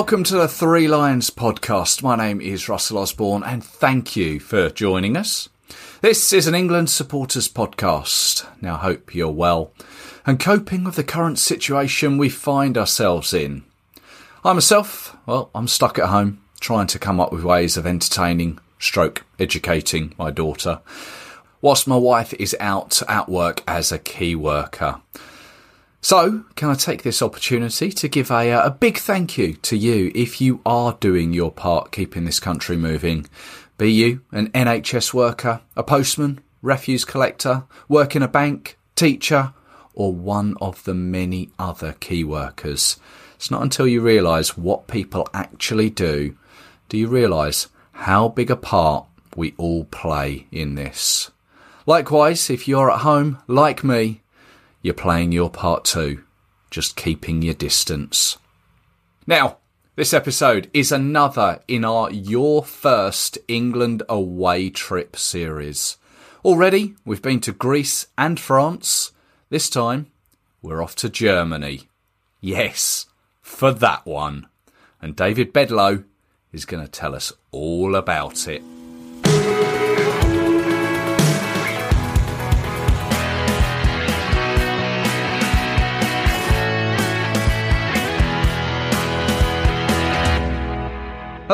Welcome 0.00 0.24
to 0.24 0.34
the 0.34 0.48
Three 0.48 0.88
Lions 0.88 1.28
podcast. 1.28 2.02
My 2.02 2.16
name 2.16 2.40
is 2.40 2.70
Russell 2.70 2.96
Osborne 2.96 3.42
and 3.42 3.62
thank 3.62 4.16
you 4.16 4.40
for 4.40 4.70
joining 4.70 5.14
us. 5.14 5.50
This 6.00 6.32
is 6.32 6.46
an 6.46 6.54
England 6.54 6.88
supporters 6.88 7.50
podcast. 7.50 8.46
Now, 8.62 8.76
I 8.76 8.78
hope 8.78 9.14
you're 9.14 9.28
well 9.28 9.74
and 10.24 10.40
coping 10.40 10.84
with 10.84 10.96
the 10.96 11.04
current 11.04 11.38
situation 11.38 12.16
we 12.16 12.30
find 12.30 12.78
ourselves 12.78 13.34
in. 13.34 13.62
I 14.42 14.54
myself, 14.54 15.18
well, 15.26 15.50
I'm 15.54 15.68
stuck 15.68 15.98
at 15.98 16.08
home 16.08 16.40
trying 16.60 16.86
to 16.86 16.98
come 16.98 17.20
up 17.20 17.30
with 17.30 17.44
ways 17.44 17.76
of 17.76 17.86
entertaining, 17.86 18.58
stroke, 18.78 19.26
educating 19.38 20.14
my 20.16 20.30
daughter, 20.30 20.80
whilst 21.60 21.86
my 21.86 21.98
wife 21.98 22.32
is 22.38 22.56
out 22.58 23.02
at 23.06 23.28
work 23.28 23.62
as 23.68 23.92
a 23.92 23.98
key 23.98 24.34
worker. 24.34 25.02
So, 26.02 26.44
can 26.56 26.70
I 26.70 26.74
take 26.74 27.02
this 27.02 27.20
opportunity 27.20 27.90
to 27.90 28.08
give 28.08 28.30
a, 28.30 28.52
uh, 28.52 28.66
a 28.66 28.70
big 28.70 28.96
thank 28.96 29.36
you 29.36 29.54
to 29.54 29.76
you 29.76 30.10
if 30.14 30.40
you 30.40 30.62
are 30.64 30.96
doing 30.98 31.34
your 31.34 31.52
part 31.52 31.92
keeping 31.92 32.24
this 32.24 32.40
country 32.40 32.76
moving? 32.76 33.26
Be 33.76 33.92
you 33.92 34.22
an 34.32 34.48
NHS 34.48 35.12
worker, 35.12 35.60
a 35.76 35.82
postman, 35.82 36.40
refuse 36.62 37.04
collector, 37.04 37.64
work 37.86 38.16
in 38.16 38.22
a 38.22 38.28
bank, 38.28 38.78
teacher, 38.96 39.52
or 39.92 40.14
one 40.14 40.56
of 40.60 40.82
the 40.84 40.94
many 40.94 41.50
other 41.58 41.92
key 42.00 42.24
workers. 42.24 42.98
It's 43.36 43.50
not 43.50 43.62
until 43.62 43.86
you 43.86 44.00
realise 44.00 44.56
what 44.56 44.86
people 44.86 45.28
actually 45.34 45.90
do 45.90 46.36
do 46.90 46.98
you 46.98 47.06
realise 47.08 47.68
how 47.92 48.28
big 48.28 48.50
a 48.50 48.56
part 48.56 49.06
we 49.36 49.54
all 49.56 49.84
play 49.84 50.46
in 50.50 50.74
this. 50.74 51.30
Likewise, 51.86 52.50
if 52.50 52.66
you're 52.66 52.90
at 52.90 53.00
home, 53.00 53.38
like 53.46 53.84
me, 53.84 54.22
you're 54.82 54.94
playing 54.94 55.32
your 55.32 55.50
part 55.50 55.84
too, 55.84 56.24
just 56.70 56.96
keeping 56.96 57.42
your 57.42 57.54
distance. 57.54 58.38
Now, 59.26 59.58
this 59.96 60.14
episode 60.14 60.70
is 60.72 60.92
another 60.92 61.62
in 61.68 61.84
our 61.84 62.10
Your 62.10 62.64
First 62.64 63.38
England 63.48 64.02
Away 64.08 64.70
Trip 64.70 65.16
series. 65.16 65.98
Already, 66.44 66.94
we've 67.04 67.20
been 67.20 67.40
to 67.40 67.52
Greece 67.52 68.06
and 68.16 68.40
France. 68.40 69.12
This 69.50 69.68
time, 69.68 70.10
we're 70.62 70.82
off 70.82 70.96
to 70.96 71.10
Germany. 71.10 71.88
Yes, 72.40 73.06
for 73.42 73.72
that 73.72 74.06
one. 74.06 74.46
And 75.02 75.14
David 75.14 75.52
Bedlow 75.52 76.04
is 76.52 76.64
going 76.64 76.82
to 76.82 76.90
tell 76.90 77.14
us 77.14 77.32
all 77.50 77.94
about 77.94 78.48
it. 78.48 78.62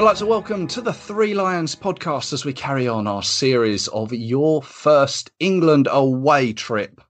Like 0.07 0.17
to 0.17 0.25
welcome 0.25 0.69
to 0.69 0.81
the 0.81 0.93
Three 0.93 1.35
Lions 1.35 1.75
podcast 1.75 2.33
as 2.33 2.45
we 2.45 2.53
carry 2.53 2.87
on 2.87 3.09
our 3.09 3.25
series 3.25 3.89
of 3.89 4.13
your 4.13 4.63
first 4.63 5.33
England 5.41 5.89
away 5.91 6.53
trip. 6.53 7.01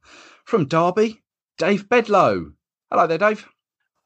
From 0.46 0.64
Derby, 0.64 1.22
Dave 1.58 1.90
Bedlow. 1.90 2.54
Hello 2.90 3.06
there, 3.06 3.18
Dave. 3.18 3.46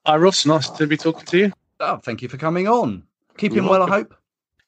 Hi, 0.06 0.16
Ross. 0.16 0.44
Nice 0.44 0.68
to 0.70 0.88
be 0.88 0.96
talking 0.96 1.24
to 1.26 1.38
you. 1.38 1.52
Oh, 1.78 1.98
thank 1.98 2.20
you 2.20 2.28
for 2.28 2.36
coming 2.36 2.66
on. 2.66 3.04
Keeping 3.36 3.64
well, 3.64 3.84
I 3.84 3.88
hope. 3.88 4.12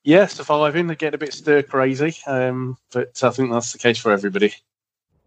Yeah, 0.04 0.26
surviving. 0.26 0.88
I 0.88 0.94
get 0.94 1.14
a 1.14 1.18
bit 1.18 1.34
stir 1.34 1.64
crazy, 1.64 2.14
um, 2.28 2.76
but 2.92 3.20
I 3.24 3.30
think 3.30 3.50
that's 3.50 3.72
the 3.72 3.78
case 3.78 3.98
for 3.98 4.12
everybody. 4.12 4.54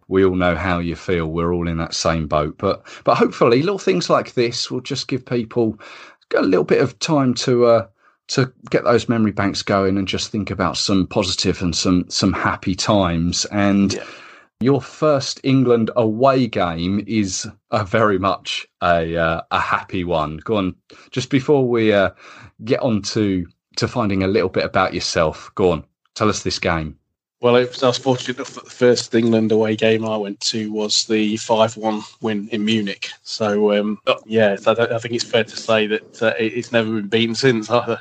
We 0.08 0.24
all 0.24 0.36
know 0.36 0.56
how 0.56 0.80
you 0.80 0.96
feel. 0.96 1.28
We're 1.28 1.54
all 1.54 1.68
in 1.68 1.80
that 1.80 1.96
same 1.96 2.28
boat. 2.28 2.58
But 2.58 2.88
but 3.04 3.18
hopefully, 3.18 3.62
little 3.62 3.78
things 3.78 4.10
like 4.10 4.36
this 4.36 4.72
will 4.72 4.80
just 4.80 5.10
give 5.10 5.26
people 5.26 5.82
a 6.34 6.42
little 6.42 6.64
bit 6.64 6.80
of 6.80 6.98
time 7.00 7.34
to 7.34 7.66
uh, 7.66 7.88
to 8.28 8.52
get 8.70 8.84
those 8.84 9.08
memory 9.08 9.32
banks 9.32 9.62
going 9.62 9.98
and 9.98 10.08
just 10.08 10.32
think 10.32 10.50
about 10.50 10.78
some 10.78 11.08
positive 11.08 11.62
and 11.62 11.76
some 11.76 12.06
some 12.10 12.34
happy 12.34 12.76
times. 12.76 13.46
And 13.52 13.94
Yeah. 13.94 14.04
your 14.62 14.82
first 14.82 15.40
England 15.44 15.92
away 15.96 16.48
game 16.48 17.04
is 17.08 17.48
a 17.72 17.84
very 17.86 18.18
much 18.18 18.68
a 18.82 19.16
uh, 19.16 19.42
a 19.52 19.60
happy 19.60 20.04
one. 20.04 20.38
Go 20.38 20.56
on, 20.58 20.76
just 21.12 21.30
before 21.30 21.68
we 21.68 21.94
uh, 21.94 22.12
get 22.64 22.80
on 22.80 23.02
to 23.04 23.46
to 23.78 23.88
finding 23.88 24.24
a 24.24 24.28
little 24.28 24.50
bit 24.50 24.64
about 24.64 24.94
yourself. 24.94 25.52
Go 25.56 25.72
on, 25.72 25.84
tell 26.16 26.30
us 26.30 26.44
this 26.44 26.60
game. 26.60 26.98
Well, 27.42 27.58
it 27.58 27.68
was, 27.68 27.84
I 27.84 27.88
was 27.88 27.98
fortunate 27.98 28.38
enough 28.38 28.54
that 28.56 28.64
the 28.64 28.70
first 28.72 29.14
England 29.14 29.52
away 29.52 29.76
game 29.76 30.06
I 30.06 30.18
went 30.18 30.40
to 30.40 30.72
was 30.72 31.06
the 31.06 31.36
5 31.38 31.78
1 31.78 32.02
win 32.22 32.48
in 32.52 32.64
Munich. 32.66 33.10
So, 33.24 33.78
um, 33.78 34.00
yeah, 34.26 34.56
so 34.56 34.74
I, 34.74 34.96
I 34.96 35.00
think 35.00 35.14
it's 35.14 35.26
fair 35.26 35.44
to 35.44 35.58
say 35.58 35.86
that 35.86 36.24
uh, 36.24 36.34
it's 36.40 36.72
never 36.72 36.94
been 36.94 37.08
beaten 37.08 37.36
since 37.36 37.70
either. 37.70 38.00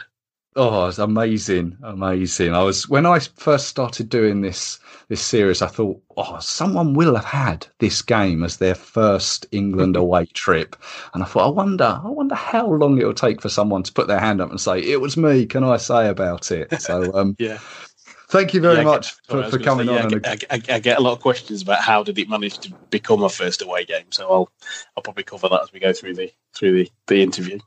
Oh, 0.56 0.86
it's 0.86 0.98
amazing, 0.98 1.76
amazing. 1.82 2.54
I 2.54 2.62
was 2.62 2.88
when 2.88 3.06
I 3.06 3.18
first 3.18 3.66
started 3.66 4.08
doing 4.08 4.40
this 4.40 4.78
this 5.08 5.20
series, 5.20 5.62
I 5.62 5.66
thought, 5.66 6.00
oh, 6.16 6.38
someone 6.38 6.94
will 6.94 7.16
have 7.16 7.24
had 7.24 7.66
this 7.80 8.00
game 8.02 8.44
as 8.44 8.58
their 8.58 8.76
first 8.76 9.46
England 9.50 9.96
away 9.96 10.26
trip, 10.26 10.76
and 11.12 11.24
I 11.24 11.26
thought, 11.26 11.46
I 11.46 11.50
wonder, 11.50 12.00
I 12.04 12.08
wonder 12.08 12.36
how 12.36 12.66
long 12.68 12.98
it 13.00 13.04
will 13.04 13.12
take 13.14 13.42
for 13.42 13.48
someone 13.48 13.82
to 13.82 13.92
put 13.92 14.06
their 14.06 14.20
hand 14.20 14.40
up 14.40 14.50
and 14.50 14.60
say, 14.60 14.78
it 14.78 15.00
was 15.00 15.16
me. 15.16 15.44
Can 15.44 15.64
I 15.64 15.76
say 15.76 16.08
about 16.08 16.52
it? 16.52 16.80
So, 16.80 17.12
um, 17.14 17.34
Yeah. 17.40 17.58
thank 18.28 18.54
you 18.54 18.60
very 18.60 18.76
Yeah, 18.78 18.82
much 18.84 19.16
get- 19.28 19.50
for, 19.50 19.50
for 19.50 19.58
coming 19.58 19.88
say, 19.88 19.94
yeah, 19.94 20.04
on. 20.04 20.14
I 20.14 20.18
get, 20.18 20.44
I, 20.50 20.54
I- 20.54 20.76
I 20.76 20.78
get 20.78 20.98
a 20.98 21.02
lot 21.02 21.14
of 21.14 21.20
questions 21.20 21.62
about 21.62 21.80
how 21.80 22.04
did 22.04 22.16
it 22.18 22.28
manage 22.28 22.58
to 22.60 22.72
become 22.90 23.24
a 23.24 23.28
first 23.28 23.60
away 23.60 23.84
game. 23.84 24.06
So 24.10 24.30
I'll 24.30 24.48
I'll 24.96 25.02
probably 25.02 25.24
cover 25.24 25.48
that 25.48 25.62
as 25.64 25.72
we 25.72 25.80
go 25.80 25.92
through 25.92 26.14
the 26.14 26.32
through 26.54 26.84
the, 26.84 26.90
the 27.08 27.22
interview. 27.22 27.58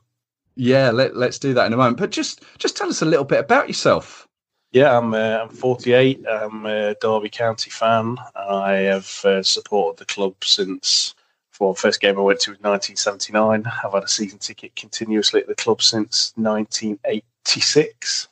Yeah, 0.58 0.90
let, 0.90 1.16
let's 1.16 1.38
do 1.38 1.54
that 1.54 1.66
in 1.66 1.72
a 1.72 1.76
moment. 1.76 1.98
But 1.98 2.10
just 2.10 2.42
just 2.58 2.76
tell 2.76 2.88
us 2.88 3.00
a 3.00 3.06
little 3.06 3.24
bit 3.24 3.38
about 3.38 3.68
yourself. 3.68 4.26
Yeah, 4.72 4.98
I'm 4.98 5.14
uh, 5.14 5.38
I'm 5.42 5.48
48. 5.50 6.26
I'm 6.28 6.66
a 6.66 6.94
Derby 7.00 7.30
County 7.30 7.70
fan. 7.70 8.18
I 8.34 8.72
have 8.72 9.24
uh, 9.24 9.42
supported 9.42 9.98
the 9.98 10.12
club 10.12 10.34
since. 10.42 11.14
Well, 11.60 11.74
first 11.74 12.00
game 12.00 12.18
I 12.18 12.22
went 12.22 12.40
to 12.40 12.50
was 12.50 12.60
1979. 12.60 13.64
I've 13.66 13.92
had 13.92 14.04
a 14.04 14.08
season 14.08 14.38
ticket 14.38 14.76
continuously 14.76 15.40
at 15.40 15.48
the 15.48 15.56
club 15.56 15.82
since 15.82 16.32
1986. 16.36 18.28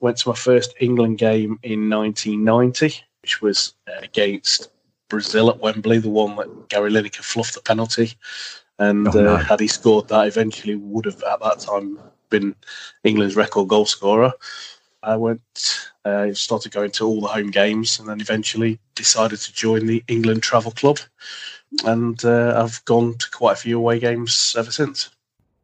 Went 0.00 0.16
to 0.18 0.28
my 0.30 0.34
first 0.34 0.74
England 0.80 1.18
game 1.18 1.58
in 1.62 1.90
1990, 1.90 3.02
which 3.20 3.42
was 3.42 3.74
uh, 3.86 4.00
against 4.02 4.70
Brazil 5.10 5.50
at 5.50 5.60
Wembley, 5.60 5.98
the 5.98 6.08
one 6.08 6.36
that 6.36 6.68
Gary 6.70 6.90
Lineker 6.90 7.22
fluffed 7.22 7.54
the 7.54 7.60
penalty. 7.60 8.14
And 8.80 9.06
Oh, 9.08 9.10
no. 9.12 9.34
uh, 9.34 9.36
had 9.36 9.60
he 9.60 9.68
scored 9.68 10.08
that, 10.08 10.26
eventually 10.26 10.74
would 10.74 11.04
have 11.04 11.22
at 11.22 11.40
that 11.40 11.60
time 11.60 11.98
been 12.30 12.56
England's 13.04 13.36
record 13.36 13.68
goal 13.68 13.84
scorer. 13.84 14.32
I 15.02 15.16
went, 15.16 15.90
uh, 16.04 16.32
started 16.32 16.72
going 16.72 16.90
to 16.92 17.06
all 17.06 17.20
the 17.20 17.28
home 17.28 17.50
games, 17.50 18.00
and 18.00 18.08
then 18.08 18.20
eventually 18.20 18.78
decided 18.94 19.38
to 19.40 19.52
join 19.52 19.86
the 19.86 20.02
England 20.08 20.42
Travel 20.42 20.72
Club, 20.72 20.98
and 21.84 22.24
uh, 22.24 22.54
I've 22.56 22.82
gone 22.86 23.16
to 23.18 23.30
quite 23.30 23.52
a 23.52 23.60
few 23.60 23.76
away 23.76 23.98
games 23.98 24.54
ever 24.58 24.70
since. 24.70 25.10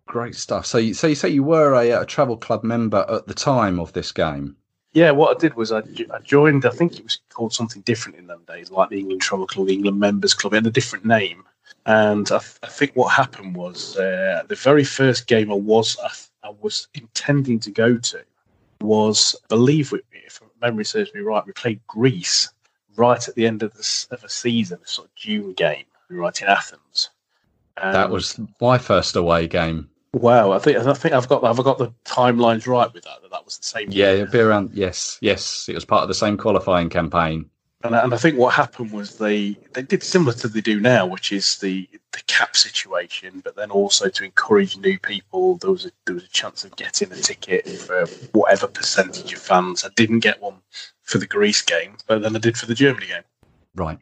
Great 0.07 0.35
stuff. 0.35 0.67
So, 0.67 0.79
you, 0.79 0.95
so 0.95 1.07
you 1.07 1.15
say 1.15 1.31
you 1.31 1.43
were 1.43 1.75
a, 1.75 2.03
a 2.03 2.07
travel 2.07 2.37
club 2.37 2.65
member 2.65 3.05
at 3.09 3.27
the 3.27 3.35
time 3.35 3.81
of 3.81 3.93
this 3.93 4.13
game. 4.13 4.57
Yeah, 4.93 5.11
what 5.11 5.37
I 5.37 5.41
did 5.41 5.55
was 5.55 5.73
I, 5.73 5.79
I 6.13 6.19
joined. 6.23 6.65
I 6.65 6.71
think 6.71 6.99
it 6.99 7.03
was 7.05 7.21
called 7.31 7.53
something 7.53 7.83
different 7.83 8.19
in 8.19 8.27
them 8.27 8.43
days, 8.47 8.71
like 8.71 8.89
the 8.89 8.99
England 9.01 9.23
Travel 9.23 9.47
Club, 9.47 9.67
the 9.67 9.75
England 9.75 9.99
Members 10.01 10.33
Club. 10.33 10.53
It 10.55 10.57
had 10.57 10.67
a 10.67 10.71
different 10.71 11.05
name, 11.05 11.45
and 11.87 12.27
I, 12.33 12.39
th- 12.39 12.59
I 12.63 12.69
think 12.69 12.93
what 12.95 13.13
happened 13.13 13.55
was 13.57 13.97
uh, 13.97 14.43
the 14.49 14.55
very 14.55 14.85
first 14.85 15.27
game 15.27 15.51
I 15.51 15.55
was 15.55 15.97
I, 16.03 16.49
I 16.49 16.53
was 16.61 16.89
intending 16.95 17.61
to 17.61 17.71
go 17.71 17.97
to 17.97 18.23
was, 18.81 19.37
I 19.45 19.47
believe, 19.49 19.93
we, 19.93 20.01
if 20.13 20.41
memory 20.61 20.85
serves 20.85 21.13
me 21.15 21.21
right, 21.21 21.47
we 21.47 21.53
played 21.53 21.81
Greece 21.87 22.51
right 22.97 23.29
at 23.29 23.35
the 23.35 23.47
end 23.47 23.63
of 23.63 23.73
the 23.75 24.07
of 24.11 24.25
a 24.25 24.29
season, 24.29 24.79
a 24.83 24.89
sort 24.89 25.09
of 25.09 25.15
June 25.15 25.53
game, 25.53 25.85
right 26.11 26.43
in 26.43 26.49
Athens. 26.49 27.11
that 27.77 28.11
was 28.11 28.41
my 28.61 28.79
first 28.79 29.17
away 29.17 29.47
game. 29.47 29.89
wow. 30.13 30.53
I 30.53 30.59
think 30.59 30.79
I 30.79 30.95
think 30.95 31.15
I've 31.15 31.29
got 31.29 31.45
I've 31.45 31.63
got 31.63 31.79
the 31.79 31.93
timelines 32.05 32.67
right 32.67 32.93
with 32.93 33.05
that. 33.05 33.23
That 33.23 33.31
that 33.31 33.45
was 33.45 33.59
the 33.59 33.65
same. 33.65 33.89
Yeah, 33.91 34.13
it'd 34.13 34.31
be 34.31 34.41
around. 34.41 34.71
Yes, 34.75 35.19
yes, 35.21 35.69
it 35.69 35.75
was 35.75 35.85
part 35.85 36.03
of 36.03 36.09
the 36.09 36.15
same 36.15 36.37
qualifying 36.37 36.89
campaign. 36.89 37.51
And, 37.87 37.97
I- 37.97 38.03
and 38.05 38.15
I 38.15 38.17
think 38.17 38.39
what 38.39 38.55
happened 38.55 38.93
was 38.93 39.19
they, 39.19 39.57
they 39.73 39.83
did 39.83 40.03
similar 40.03 40.33
to 40.35 40.49
they 40.49 40.61
do 40.61 40.81
now, 40.81 41.07
which 41.07 41.33
is 41.33 41.59
the 41.59 41.89
the 42.13 42.23
cap 42.27 42.57
situation, 42.57 43.41
but 43.45 43.57
then 43.57 43.71
also 43.71 44.09
to 44.09 44.25
encourage 44.25 44.77
new 44.79 44.99
people. 44.99 45.57
There 45.57 45.71
was 45.71 45.85
a, 45.85 45.91
there 46.07 46.15
was 46.15 46.25
a 46.25 46.29
chance 46.29 46.65
of 46.65 46.75
getting 46.77 47.13
a 47.13 47.17
ticket 47.17 47.69
for 47.69 48.07
whatever 48.33 48.67
percentage 48.69 49.33
of 49.35 49.39
fans. 49.41 49.85
I 49.85 49.89
didn't 49.97 50.21
get 50.21 50.41
one 50.41 50.57
for 51.03 51.19
the 51.19 51.27
Greece 51.27 51.63
game 51.63 51.97
but 52.07 52.23
then 52.23 52.35
I 52.35 52.39
did 52.39 52.57
for 52.57 52.67
the 52.67 52.75
Germany 52.75 53.07
game. 53.07 53.23
Right. 53.75 53.99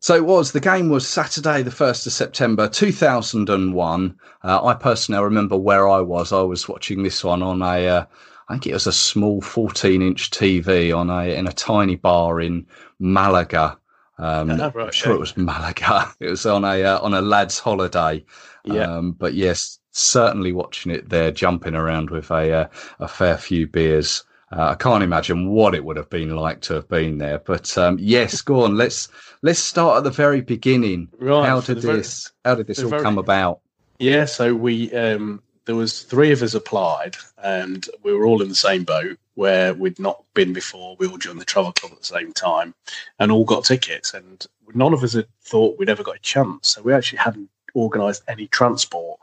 So 0.00 0.14
it 0.14 0.24
was. 0.24 0.52
The 0.52 0.60
game 0.60 0.90
was 0.90 1.08
Saturday, 1.08 1.62
the 1.62 1.70
1st 1.70 2.06
of 2.06 2.12
September 2.12 2.68
2001. 2.68 4.18
Uh, 4.44 4.64
I 4.64 4.74
personally 4.74 5.22
remember 5.24 5.56
where 5.56 5.88
I 5.88 6.00
was. 6.00 6.32
I 6.32 6.42
was 6.42 6.68
watching 6.68 7.02
this 7.02 7.24
one 7.24 7.42
on 7.42 7.62
a, 7.62 7.86
uh, 7.88 8.04
I 8.48 8.54
think 8.54 8.66
it 8.66 8.72
was 8.72 8.86
a 8.86 8.92
small 8.92 9.40
14 9.40 10.00
inch 10.02 10.30
TV 10.30 10.96
on 10.96 11.10
a, 11.10 11.34
in 11.34 11.46
a 11.46 11.52
tiny 11.52 11.96
bar 11.96 12.40
in 12.40 12.66
Malaga. 12.98 13.78
Um, 14.18 14.50
Yeah, 14.50 14.70
right, 14.74 14.86
I'm 14.86 14.92
sure 14.92 15.14
it 15.14 15.20
was 15.20 15.36
Malaga. 15.36 16.10
It 16.20 16.30
was 16.30 16.46
on 16.46 16.64
a, 16.64 16.82
uh, 16.82 16.98
on 17.00 17.14
a 17.14 17.20
lad's 17.20 17.58
holiday. 17.58 18.24
Yeah. 18.64 18.96
Um, 18.96 19.12
but 19.12 19.34
yes, 19.34 19.78
certainly 19.92 20.52
watching 20.52 20.92
it 20.92 21.08
there, 21.08 21.30
jumping 21.30 21.74
around 21.74 22.10
with 22.10 22.30
a, 22.30 22.52
uh, 22.52 22.68
a 23.00 23.08
fair 23.08 23.36
few 23.36 23.66
beers. 23.66 24.24
Uh, 24.50 24.70
I 24.70 24.74
can't 24.76 25.02
imagine 25.04 25.50
what 25.50 25.74
it 25.74 25.84
would 25.84 25.98
have 25.98 26.08
been 26.08 26.34
like 26.34 26.62
to 26.62 26.74
have 26.74 26.88
been 26.88 27.18
there. 27.18 27.38
But 27.38 27.76
um, 27.76 27.98
yes, 28.00 28.40
go 28.40 28.62
on. 28.64 28.76
Let's 28.78 29.08
let's 29.42 29.58
start 29.60 29.98
at 29.98 30.04
the 30.04 30.10
very 30.10 30.40
beginning. 30.40 31.08
Right, 31.18 31.46
how 31.46 31.60
did 31.60 31.76
the 31.76 31.80
very- 31.82 31.98
this 31.98 32.32
how 32.46 32.54
did 32.54 32.66
this 32.66 32.82
all 32.82 32.88
very- 32.88 33.02
come 33.02 33.18
about? 33.18 33.60
Yeah, 33.98 34.24
so 34.24 34.54
we 34.54 34.90
um, 34.94 35.42
there 35.68 35.76
was 35.76 36.02
three 36.02 36.32
of 36.32 36.42
us 36.42 36.54
applied, 36.54 37.14
and 37.44 37.90
we 38.02 38.14
were 38.14 38.24
all 38.24 38.40
in 38.40 38.48
the 38.48 38.54
same 38.54 38.84
boat 38.84 39.18
where 39.34 39.74
we'd 39.74 39.98
not 39.98 40.24
been 40.32 40.54
before. 40.54 40.96
We 40.98 41.06
all 41.06 41.18
joined 41.18 41.42
the 41.42 41.44
travel 41.44 41.72
club 41.72 41.92
at 41.92 41.98
the 41.98 42.06
same 42.06 42.32
time, 42.32 42.74
and 43.18 43.30
all 43.30 43.44
got 43.44 43.66
tickets. 43.66 44.14
And 44.14 44.46
none 44.74 44.94
of 44.94 45.04
us 45.04 45.12
had 45.12 45.26
thought 45.42 45.78
we'd 45.78 45.90
ever 45.90 46.02
got 46.02 46.16
a 46.16 46.20
chance, 46.20 46.70
so 46.70 46.80
we 46.80 46.94
actually 46.94 47.18
hadn't 47.18 47.50
organised 47.76 48.22
any 48.28 48.46
transport. 48.46 49.20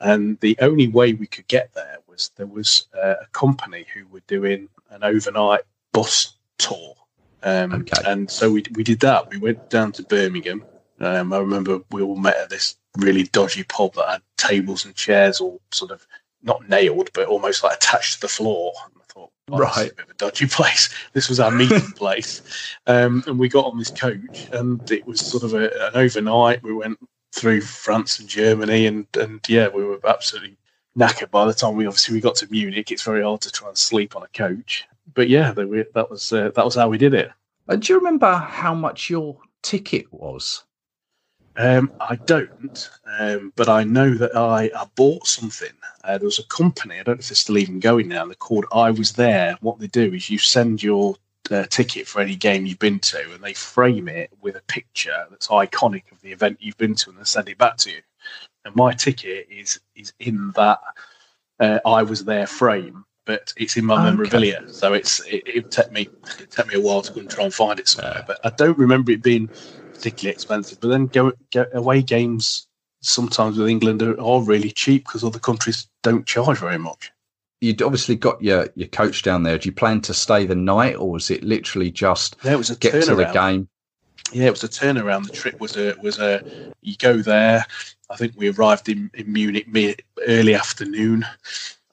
And 0.00 0.36
the 0.40 0.58
only 0.60 0.88
way 0.88 1.12
we 1.12 1.28
could 1.28 1.46
get 1.46 1.72
there 1.74 1.98
was 2.08 2.32
there 2.34 2.48
was 2.48 2.88
uh, 3.00 3.14
a 3.22 3.26
company 3.32 3.86
who 3.94 4.04
were 4.08 4.22
doing 4.26 4.68
an 4.90 5.04
overnight 5.04 5.62
bus 5.92 6.34
tour. 6.58 6.96
Um, 7.44 7.72
Okay. 7.72 8.02
And 8.04 8.28
so 8.28 8.50
we, 8.50 8.64
we 8.74 8.82
did 8.82 8.98
that. 9.00 9.30
We 9.30 9.38
went 9.38 9.70
down 9.70 9.92
to 9.92 10.02
Birmingham. 10.02 10.64
Um, 10.98 11.32
I 11.32 11.38
remember 11.38 11.82
we 11.92 12.02
all 12.02 12.16
met 12.16 12.36
at 12.36 12.50
this 12.50 12.78
really 12.98 13.24
dodgy 13.24 13.64
pub 13.64 13.94
that 13.94 14.08
had 14.08 14.22
tables 14.36 14.84
and 14.84 14.94
chairs 14.94 15.40
all 15.40 15.60
sort 15.72 15.90
of 15.90 16.06
not 16.42 16.68
nailed, 16.68 17.10
but 17.14 17.26
almost 17.26 17.64
like 17.64 17.76
attached 17.76 18.14
to 18.16 18.20
the 18.20 18.28
floor. 18.28 18.72
And 18.84 18.94
I 19.00 19.04
thought, 19.12 19.30
is 19.48 19.58
Right. 19.58 19.90
a 19.92 19.94
bit 19.94 20.04
of 20.04 20.10
a 20.10 20.14
dodgy 20.14 20.46
place. 20.50 20.94
This 21.12 21.28
was 21.28 21.40
our 21.40 21.50
meeting 21.62 21.80
place. 21.92 22.42
Um, 22.86 23.24
and 23.26 23.38
we 23.38 23.48
got 23.48 23.64
on 23.66 23.78
this 23.78 23.90
coach, 23.90 24.48
and 24.52 24.90
it 24.90 25.06
was 25.06 25.20
sort 25.20 25.42
of 25.42 25.54
a, 25.54 25.64
an 25.86 25.92
overnight. 25.94 26.62
We 26.62 26.72
went 26.74 26.98
through 27.32 27.62
France 27.62 28.18
and 28.20 28.28
Germany, 28.28 28.86
and 28.86 29.06
and 29.18 29.40
yeah, 29.48 29.68
we 29.68 29.84
were 29.84 29.98
absolutely 30.06 30.56
knackered 30.96 31.30
by 31.30 31.44
the 31.44 31.54
time 31.54 31.74
we 31.74 31.86
obviously 31.86 32.14
we 32.14 32.20
got 32.20 32.36
to 32.36 32.46
Munich. 32.50 32.92
It's 32.92 33.02
very 33.02 33.22
hard 33.22 33.40
to 33.42 33.50
try 33.50 33.68
and 33.68 33.76
sleep 33.78 34.14
on 34.14 34.22
a 34.22 34.28
coach, 34.28 34.84
but 35.14 35.28
yeah, 35.28 35.50
that, 35.52 35.68
we, 35.68 35.84
that 35.94 36.10
was 36.10 36.32
uh, 36.32 36.50
that 36.54 36.64
was 36.64 36.74
how 36.76 36.88
we 36.88 36.98
did 36.98 37.14
it. 37.14 37.30
Uh, 37.68 37.76
do 37.76 37.92
you 37.92 37.98
remember 37.98 38.34
how 38.34 38.74
much 38.74 39.08
your 39.10 39.38
ticket 39.62 40.06
was? 40.12 40.64
Um, 41.56 41.92
I 42.00 42.16
don't, 42.16 42.90
um, 43.18 43.52
but 43.54 43.68
I 43.68 43.84
know 43.84 44.14
that 44.14 44.36
I, 44.36 44.70
I 44.76 44.86
bought 44.96 45.26
something. 45.26 45.72
Uh, 46.02 46.18
there 46.18 46.26
was 46.26 46.40
a 46.40 46.44
company, 46.44 46.98
I 46.98 47.02
don't 47.04 47.16
know 47.16 47.20
if 47.20 47.28
they're 47.28 47.36
still 47.36 47.58
even 47.58 47.78
going 47.78 48.08
now, 48.08 48.26
they're 48.26 48.34
called 48.34 48.66
I 48.72 48.90
Was 48.90 49.12
There. 49.12 49.56
What 49.60 49.78
they 49.78 49.86
do 49.86 50.12
is 50.12 50.28
you 50.28 50.38
send 50.38 50.82
your 50.82 51.16
uh, 51.50 51.64
ticket 51.64 52.08
for 52.08 52.20
any 52.20 52.34
game 52.34 52.66
you've 52.66 52.78
been 52.80 52.98
to 52.98 53.32
and 53.32 53.42
they 53.42 53.52
frame 53.52 54.08
it 54.08 54.30
with 54.40 54.56
a 54.56 54.62
picture 54.62 55.26
that's 55.30 55.48
iconic 55.48 56.10
of 56.10 56.20
the 56.22 56.32
event 56.32 56.58
you've 56.60 56.78
been 56.78 56.94
to 56.96 57.10
and 57.10 57.18
they 57.18 57.24
send 57.24 57.48
it 57.48 57.58
back 57.58 57.76
to 57.78 57.90
you. 57.90 58.00
And 58.64 58.74
my 58.74 58.92
ticket 58.92 59.46
is 59.50 59.78
is 59.94 60.12
in 60.18 60.50
that 60.56 60.80
uh, 61.60 61.78
I 61.86 62.02
Was 62.02 62.24
There 62.24 62.46
frame. 62.46 63.04
But 63.26 63.54
it's 63.56 63.78
in 63.78 63.86
my 63.86 63.94
Okay. 63.94 64.04
memorabilia, 64.10 64.64
so 64.68 64.92
it's 64.92 65.20
it, 65.20 65.42
it 65.46 65.70
take 65.70 65.90
me 65.90 66.10
it 66.38 66.50
take 66.50 66.66
me 66.66 66.74
a 66.74 66.80
while 66.80 67.00
to 67.00 67.10
go 67.10 67.20
and 67.20 67.30
try 67.30 67.44
and 67.44 67.54
find 67.54 67.80
it 67.80 67.88
somewhere. 67.88 68.22
But 68.26 68.38
I 68.44 68.50
don't 68.50 68.76
remember 68.76 69.12
it 69.12 69.22
being 69.22 69.48
particularly 69.94 70.34
expensive. 70.34 70.80
But 70.80 70.88
then 70.88 71.06
go, 71.06 71.32
go 71.52 71.66
away 71.72 72.02
games 72.02 72.66
sometimes 73.00 73.58
with 73.58 73.68
England 73.68 74.02
are, 74.02 74.20
are 74.20 74.42
really 74.42 74.70
cheap 74.70 75.04
because 75.04 75.24
other 75.24 75.38
countries 75.38 75.88
don't 76.02 76.26
charge 76.26 76.58
very 76.58 76.78
much. 76.78 77.12
You'd 77.60 77.82
obviously 77.82 78.16
got 78.16 78.42
your, 78.42 78.68
your 78.74 78.88
coach 78.88 79.22
down 79.22 79.42
there. 79.42 79.56
Do 79.58 79.68
you 79.68 79.74
plan 79.74 80.00
to 80.02 80.14
stay 80.14 80.44
the 80.44 80.54
night 80.54 80.96
or 80.96 81.10
was 81.10 81.30
it 81.30 81.42
literally 81.42 81.90
just 81.90 82.36
Yeah, 82.44 82.52
it 82.52 82.58
was 82.58 82.70
a 82.70 82.76
get 82.76 83.04
to 83.04 83.14
the 83.14 83.24
game? 83.32 83.68
Yeah, 84.32 84.46
it 84.46 84.50
was 84.50 84.64
a 84.64 84.68
turnaround. 84.68 85.26
The 85.26 85.32
trip 85.32 85.60
was 85.60 85.76
a 85.76 85.94
was 86.02 86.18
a 86.18 86.72
you 86.80 86.96
go 86.96 87.18
there. 87.18 87.64
I 88.10 88.16
think 88.16 88.32
we 88.36 88.50
arrived 88.50 88.88
in, 88.88 89.10
in 89.14 89.32
Munich 89.32 89.66
early 90.26 90.54
afternoon, 90.54 91.24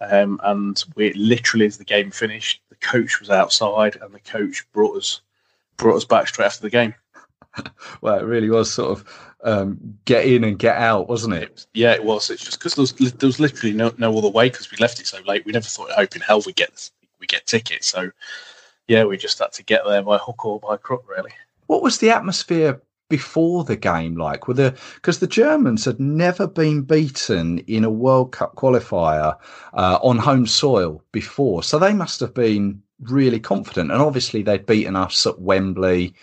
um, 0.02 0.40
and 0.44 0.84
we 0.96 1.14
literally 1.14 1.66
as 1.66 1.78
the 1.78 1.86
game 1.86 2.12
finished, 2.12 2.62
the 2.70 2.76
coach 2.78 3.20
was 3.20 3.30
outside, 3.30 3.98
and 4.02 4.14
the 4.14 4.20
coach 4.20 4.66
brought 4.72 4.98
us 4.98 5.22
brought 5.78 5.98
us 5.98 6.06
back 6.06 6.28
straight 6.28 6.46
after 6.46 6.62
the 6.62 6.70
game. 6.70 6.96
Well, 8.02 8.20
it 8.20 8.24
really 8.24 8.50
was 8.50 8.74
sort 8.74 8.98
of 8.98 9.32
um, 9.44 9.98
get 10.06 10.26
in 10.26 10.44
and 10.44 10.58
get 10.58 10.78
out, 10.78 11.08
wasn't 11.08 11.36
it? 11.36 11.66
Yeah, 11.74 11.94
it 11.94 12.04
was. 12.04 12.30
It's 12.30 12.44
just 12.44 12.60
because 12.60 12.76
there 12.76 12.82
was, 12.82 13.14
there 13.14 13.28
was 13.28 13.40
literally 13.40 13.74
no, 13.74 13.94
no 13.98 14.18
other 14.18 14.30
way 14.30 14.50
because 14.50 14.72
we 14.72 14.78
left 14.78 15.00
it 15.00 15.08
so 15.08 15.20
late. 15.28 15.46
We 15.46 15.52
never 15.52 15.66
thought, 15.66 15.92
hope 15.92 16.16
in 16.16 16.22
hell 16.22 16.42
we 16.46 16.54
get 16.54 16.90
we 17.20 17.28
get 17.28 17.46
tickets. 17.46 17.88
So 17.88 18.12
yeah, 18.88 19.04
we 19.04 19.18
just 19.18 19.40
had 19.40 19.52
to 19.54 19.64
get 19.64 19.84
there 19.86 20.02
by 20.02 20.18
hook 20.18 20.46
or 20.46 20.60
by 20.60 20.78
crook, 20.78 21.06
really. 21.08 21.32
What 21.68 21.84
was 21.84 22.00
the 22.00 22.10
atmosphere 22.10 22.82
before 23.10 23.64
the 23.64 23.76
game 23.76 24.16
like? 24.16 24.48
Were 24.48 24.54
the 24.54 24.78
because 24.96 25.20
the 25.20 25.28
Germans 25.28 25.86
had 25.86 26.00
never 26.00 26.48
been 26.48 26.82
beaten 26.82 27.60
in 27.60 27.84
a 27.84 27.90
World 27.90 28.32
Cup 28.32 28.56
qualifier 28.56 29.38
uh, 29.74 30.00
on 30.02 30.18
home 30.18 30.48
soil 30.48 31.04
before, 31.12 31.64
so 31.64 31.80
they 31.80 31.94
must 31.94 32.20
have 32.20 32.34
been 32.34 32.82
really 33.02 33.40
confident. 33.40 33.92
And 33.92 34.02
obviously, 34.02 34.42
they'd 34.44 34.66
beaten 34.66 34.96
us 34.96 35.26
at 35.26 35.40
Wembley 35.40 36.14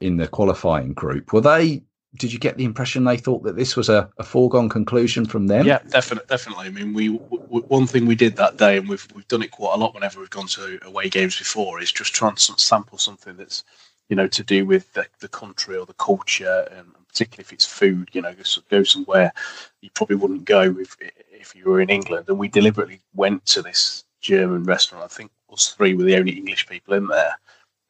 in 0.00 0.16
the 0.16 0.28
qualifying 0.28 0.92
group. 0.92 1.32
Were 1.32 1.40
they? 1.40 1.82
Did 2.16 2.32
you 2.32 2.38
get 2.38 2.56
the 2.56 2.64
impression 2.64 3.02
they 3.02 3.16
thought 3.16 3.42
that 3.42 3.56
this 3.56 3.74
was 3.74 3.88
a, 3.88 4.08
a 4.18 4.22
foregone 4.22 4.68
conclusion 4.68 5.26
from 5.26 5.48
them? 5.48 5.66
Yeah, 5.66 5.80
definitely, 5.88 6.26
definitely. 6.28 6.66
I 6.66 6.70
mean, 6.70 6.94
we 6.94 7.08
w- 7.08 7.42
w- 7.42 7.66
one 7.66 7.88
thing 7.88 8.06
we 8.06 8.14
did 8.14 8.36
that 8.36 8.56
day, 8.56 8.76
and 8.78 8.88
we've 8.88 9.06
we've 9.14 9.26
done 9.26 9.42
it 9.42 9.50
quite 9.50 9.74
a 9.74 9.78
lot 9.78 9.94
whenever 9.94 10.20
we've 10.20 10.30
gone 10.30 10.46
to 10.48 10.78
away 10.84 11.08
games 11.08 11.36
before, 11.36 11.80
is 11.80 11.90
just 11.90 12.14
try 12.14 12.28
and 12.28 12.38
sample 12.38 12.98
something 12.98 13.36
that's 13.36 13.64
you 14.08 14.14
know 14.14 14.28
to 14.28 14.44
do 14.44 14.64
with 14.64 14.92
the, 14.92 15.06
the 15.20 15.28
country 15.28 15.76
or 15.76 15.86
the 15.86 15.94
culture, 15.94 16.68
and 16.70 16.86
particularly 17.08 17.42
if 17.42 17.52
it's 17.52 17.64
food. 17.64 18.10
You 18.12 18.22
know, 18.22 18.32
go, 18.32 18.42
go 18.70 18.82
somewhere 18.84 19.32
you 19.80 19.90
probably 19.90 20.16
wouldn't 20.16 20.44
go 20.46 20.76
if 20.78 20.96
if 21.30 21.54
you 21.54 21.64
were 21.64 21.80
in 21.80 21.90
England. 21.90 22.26
And 22.28 22.38
we 22.38 22.48
deliberately 22.48 23.00
went 23.14 23.44
to 23.46 23.62
this 23.62 24.04
German 24.20 24.64
restaurant. 24.64 25.04
I 25.04 25.08
think 25.08 25.30
us 25.52 25.74
three 25.74 25.94
were 25.94 26.04
the 26.04 26.16
only 26.16 26.32
English 26.32 26.66
people 26.66 26.94
in 26.94 27.06
there, 27.06 27.38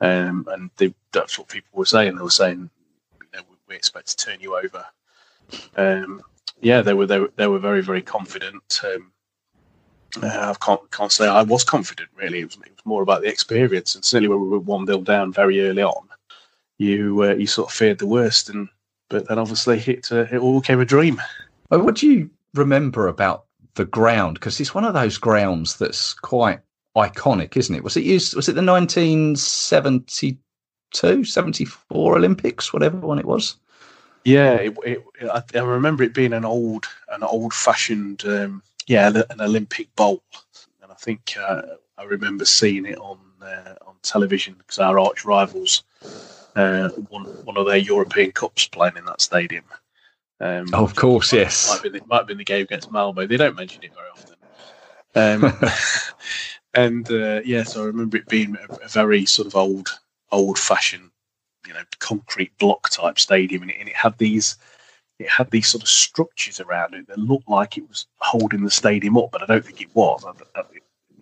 um, 0.01 0.47
and 0.51 0.71
they, 0.77 0.95
that's 1.13 1.39
what 1.39 1.49
people 1.49 1.71
were 1.79 1.87
saying. 1.87 2.17
They 2.17 2.23
were 2.23 2.31
saying, 2.31 2.71
you 3.21 3.27
know, 3.33 3.45
we, 3.69 3.75
expect 3.75 4.09
to 4.09 4.17
turn 4.17 4.41
you 4.41 4.57
over. 4.57 4.85
Um, 5.77 6.23
yeah, 6.61 6.81
they 6.81 6.95
were 6.95 7.07
they 7.07 7.21
were, 7.21 7.33
they 7.37 7.47
were 7.47 7.59
very 7.59 7.83
very 7.83 8.03
confident. 8.03 8.81
Um, 8.85 9.13
uh, 10.23 10.55
I 10.55 10.65
can't 10.65 10.91
can't 10.91 11.13
say 11.13 11.27
I 11.27 11.43
was 11.43 11.65
confident 11.65 12.09
really. 12.15 12.41
It 12.41 12.45
was, 12.47 12.55
it 12.55 12.73
was 12.73 12.87
more 12.87 13.03
about 13.03 13.23
the 13.23 13.29
experience, 13.29 13.95
and 13.95 14.05
certainly 14.05 14.29
when 14.29 14.41
we 14.41 14.49
were 14.49 14.61
one 14.61 14.87
0 14.87 15.01
down 15.01 15.33
very 15.33 15.67
early 15.67 15.83
on, 15.83 16.09
you 16.79 17.23
uh, 17.23 17.35
you 17.35 17.47
sort 17.47 17.71
of 17.71 17.75
feared 17.75 17.99
the 17.99 18.07
worst, 18.07 18.49
and 18.49 18.69
but 19.09 19.29
then 19.29 19.39
obviously 19.39 19.79
it 19.81 20.11
uh, 20.13 20.27
it 20.31 20.39
all 20.39 20.61
became 20.61 20.81
a 20.81 20.85
dream. 20.85 21.21
What 21.69 21.97
do 21.97 22.07
you 22.07 22.31
remember 22.55 23.09
about 23.09 23.45
the 23.75 23.85
ground? 23.85 24.35
Because 24.35 24.61
it's 24.61 24.75
one 24.75 24.85
of 24.85 24.95
those 24.95 25.19
grounds 25.19 25.77
that's 25.77 26.15
quite 26.15 26.61
iconic, 26.97 27.57
isn't 27.57 27.75
it? 27.75 27.83
Was 27.85 27.97
it 27.97 28.05
used? 28.05 28.37
Was 28.37 28.49
it 28.49 28.55
the 28.55 28.63
1972, 28.63 31.25
74 31.25 32.17
Olympics, 32.17 32.73
whatever 32.73 32.99
one 32.99 33.19
it 33.19 33.27
was? 33.27 33.57
Yeah, 34.25 34.55
it, 34.55 34.77
it, 34.85 35.05
I, 35.31 35.43
I 35.55 35.59
remember 35.63 36.03
it 36.03 36.15
being 36.15 36.33
an 36.33 36.47
old 36.47 36.87
an 37.11 37.23
old 37.23 37.53
fashioned 37.53 38.25
um, 38.25 38.63
yeah 38.87 39.13
an, 39.31 39.41
Olympic 39.41 39.95
bowl, 39.97 40.23
and 40.83 40.91
I 40.91 40.95
think 40.95 41.35
uh, 41.39 41.63
I 41.99 42.05
remember 42.05 42.47
seeing 42.47 42.87
it 42.87 42.97
on 42.99 43.19
uh, 43.43 43.75
on 43.87 43.97
television 44.03 44.55
because 44.55 44.79
our 44.79 44.99
arch 44.99 45.27
rivals 45.27 45.83
uh, 46.57 46.89
won 47.11 47.25
one 47.45 47.59
of 47.59 47.67
their 47.67 47.77
European 47.77 48.33
cups 48.33 48.67
playing 48.67 48.97
in 48.97 49.05
that 49.05 49.21
stadium. 49.21 49.65
Um, 50.41 50.67
Oh, 50.73 50.85
of 50.85 50.95
course, 50.95 51.33
yes. 51.33 51.69
might 51.69 51.75
have, 51.75 51.83
been 51.83 51.93
the, 51.93 52.01
might 52.07 52.17
have 52.19 52.27
been 52.27 52.39
the 52.39 52.45
game 52.45 52.63
against 52.63 52.91
Malmo. 52.91 53.27
They 53.27 53.37
don't 53.37 53.57
mention 53.57 53.83
it 53.83 53.93
very 53.95 54.09
often. 54.11 54.37
Um, 55.15 55.53
and 56.75 57.11
uh, 57.11 57.41
yeah, 57.45 57.63
so 57.63 57.83
I 57.83 57.87
remember 57.87 58.17
it 58.17 58.29
being 58.29 58.57
a, 58.57 58.75
a 58.85 58.89
very 58.89 59.27
sort 59.27 59.47
of 59.47 59.57
old, 59.57 59.89
old-fashioned, 60.33 61.11
you 61.67 61.73
know, 61.73 61.83
concrete 61.99 62.57
block 62.59 62.91
type 62.91 63.19
stadium, 63.19 63.63
and 63.63 63.71
it, 63.71 63.77
and 63.81 63.89
it 63.89 63.97
had 63.97 64.17
these, 64.19 64.57
it 65.19 65.29
had 65.29 65.51
these 65.51 65.69
sort 65.69 65.83
of 65.83 65.89
structures 65.89 66.61
around 66.61 66.95
it 66.95 67.07
that 67.09 67.19
looked 67.19 67.49
like 67.49 67.79
it 67.79 67.89
was 67.89 68.07
holding 68.19 68.65
the 68.65 68.71
stadium 68.71 69.17
up, 69.17 69.31
but 69.33 69.43
I 69.43 69.47
don't 69.47 69.65
think 69.65 69.81
it 69.81 69.95
was. 69.95 70.25
I, 70.25 70.61
I, 70.61 70.65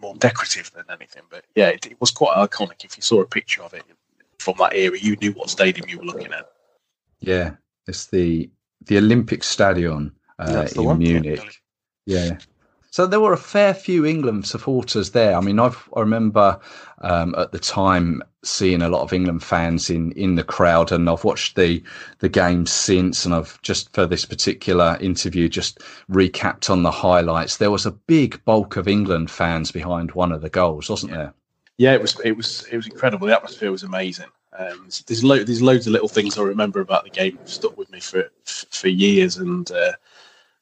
more 0.01 0.15
decorative 0.17 0.71
than 0.75 0.85
anything, 0.91 1.23
but 1.31 1.45
yeah, 1.55 1.69
it, 1.69 1.87
it 1.87 2.01
was 2.01 2.11
quite 2.11 2.37
iconic. 2.37 2.85
If 2.85 2.97
you 2.97 3.03
saw 3.03 3.21
a 3.21 3.27
picture 3.27 3.63
of 3.63 3.73
it 3.73 3.85
from 4.39 4.57
that 4.59 4.75
era, 4.75 4.99
you 4.99 5.17
knew 5.17 5.33
what 5.33 5.49
stadium 5.49 5.89
you 5.89 5.99
were 5.99 6.05
looking 6.05 6.33
at. 6.33 6.51
Yeah, 7.21 7.53
it's 7.87 8.07
the 8.07 8.51
the 8.87 8.99
Olympic 8.99 9.45
Stadion 9.45 10.13
uh, 10.41 10.67
in 10.75 10.85
one. 10.85 10.99
Munich. 10.99 11.41
Yeah. 12.05 12.39
So 12.93 13.07
there 13.07 13.21
were 13.21 13.33
a 13.33 13.39
fair 13.39 13.73
few 13.73 14.05
England 14.05 14.47
supporters 14.47 15.13
there. 15.13 15.35
I 15.35 15.41
mean, 15.41 15.59
I've, 15.59 15.89
I 15.97 16.01
remember 16.01 16.61
um, 17.01 17.35
at 17.39 17.51
the 17.51 17.59
time 17.59 18.23
seeing 18.45 18.83
a 18.83 18.91
lot 18.91 19.01
of 19.01 19.15
England 19.15 19.43
fans 19.43 19.89
in, 19.89 20.13
in 20.13 20.35
the 20.35 20.45
crowd, 20.45 20.93
and 20.93 21.09
I've 21.09 21.25
watched 21.25 21.57
the 21.57 21.83
the 22.19 22.29
game 22.29 22.67
since, 22.67 23.25
and 23.25 23.35
I've 23.35 23.61
just 23.63 23.91
for 23.95 24.05
this 24.05 24.27
particular 24.27 24.99
interview 25.01 25.49
just 25.49 25.79
recapped 26.11 26.69
on 26.69 26.83
the 26.83 26.91
highlights. 26.91 27.57
There 27.57 27.71
was 27.71 27.87
a 27.87 27.93
big 27.93 28.45
bulk 28.45 28.77
of 28.77 28.87
England 28.87 29.31
fans 29.31 29.73
behind 29.73 30.13
one 30.13 30.31
of 30.31 30.43
the 30.43 30.51
goals, 30.51 30.91
wasn't 30.91 31.13
there? 31.13 31.33
Yeah, 31.79 31.95
it 31.95 32.03
was. 32.03 32.21
It 32.23 32.37
was. 32.37 32.67
It 32.71 32.77
was 32.77 32.89
incredible. 32.89 33.27
The 33.27 33.35
atmosphere 33.35 33.73
was 33.73 33.85
amazing. 33.85 34.29
Um, 34.59 34.91
there's 35.07 35.25
lo- 35.25 35.43
there's 35.43 35.63
loads 35.63 35.87
of 35.87 35.95
little 35.95 36.09
things 36.09 36.37
I 36.37 36.43
remember 36.43 36.81
about 36.81 37.05
the 37.05 37.11
game 37.11 37.39
stuck 37.47 37.79
with 37.79 37.91
me 37.91 38.01
for 38.01 38.31
for 38.45 38.89
years, 38.89 39.39
and 39.39 39.71
uh, 39.73 39.93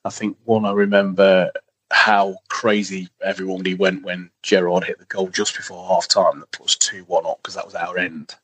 I 0.04 0.10
think 0.10 0.37
one 0.44 0.64
I 0.64 0.70
remember 0.70 1.50
how 1.90 2.37
crazy 2.49 3.09
everybody 3.23 3.75
went 3.75 4.02
when 4.02 4.30
Gerrard 4.42 4.85
hit 4.85 4.99
the 4.99 5.04
goal 5.06 5.28
just 5.28 5.56
before 5.56 5.87
half 5.87 6.06
time 6.09 6.40
that 6.40 6.52
put 6.52 6.66
us 6.66 6.76
2 6.76 7.04
1 7.04 7.26
up 7.26 7.38
because 7.42 7.54
that 7.54 7.66
was 7.66 7.75
our 7.75 7.99
end. 7.99 8.35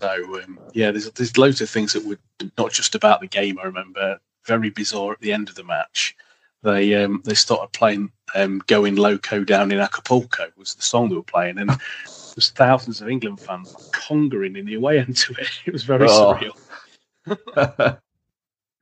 So, 0.00 0.40
um, 0.42 0.58
yeah, 0.72 0.90
there's, 0.90 1.10
there's 1.12 1.36
loads 1.36 1.60
of 1.60 1.68
things 1.68 1.92
that 1.92 2.04
were 2.04 2.18
not 2.56 2.72
just 2.72 2.94
about 2.94 3.20
the 3.20 3.26
game. 3.26 3.58
I 3.58 3.64
remember 3.64 4.18
very 4.46 4.70
bizarre 4.70 5.12
at 5.12 5.20
the 5.20 5.32
end 5.32 5.48
of 5.48 5.54
the 5.54 5.64
match. 5.64 6.16
They 6.62 6.94
um, 6.94 7.22
they 7.24 7.34
started 7.34 7.72
playing 7.72 8.10
um, 8.34 8.62
"Going 8.66 8.96
Loco" 8.96 9.44
down 9.44 9.72
in 9.72 9.78
Acapulco 9.78 10.50
was 10.56 10.74
the 10.74 10.82
song 10.82 11.08
they 11.08 11.14
were 11.14 11.22
playing, 11.22 11.58
and 11.58 11.70
there's 12.04 12.52
thousands 12.54 13.00
of 13.00 13.08
England 13.08 13.40
fans 13.40 13.74
congering 13.92 14.56
in 14.56 14.66
the 14.66 14.74
away 14.74 14.98
end 14.98 15.16
to 15.18 15.34
it. 15.38 15.48
It 15.66 15.72
was 15.72 15.84
very 15.84 16.06
oh. 16.08 16.38
surreal. 17.26 17.98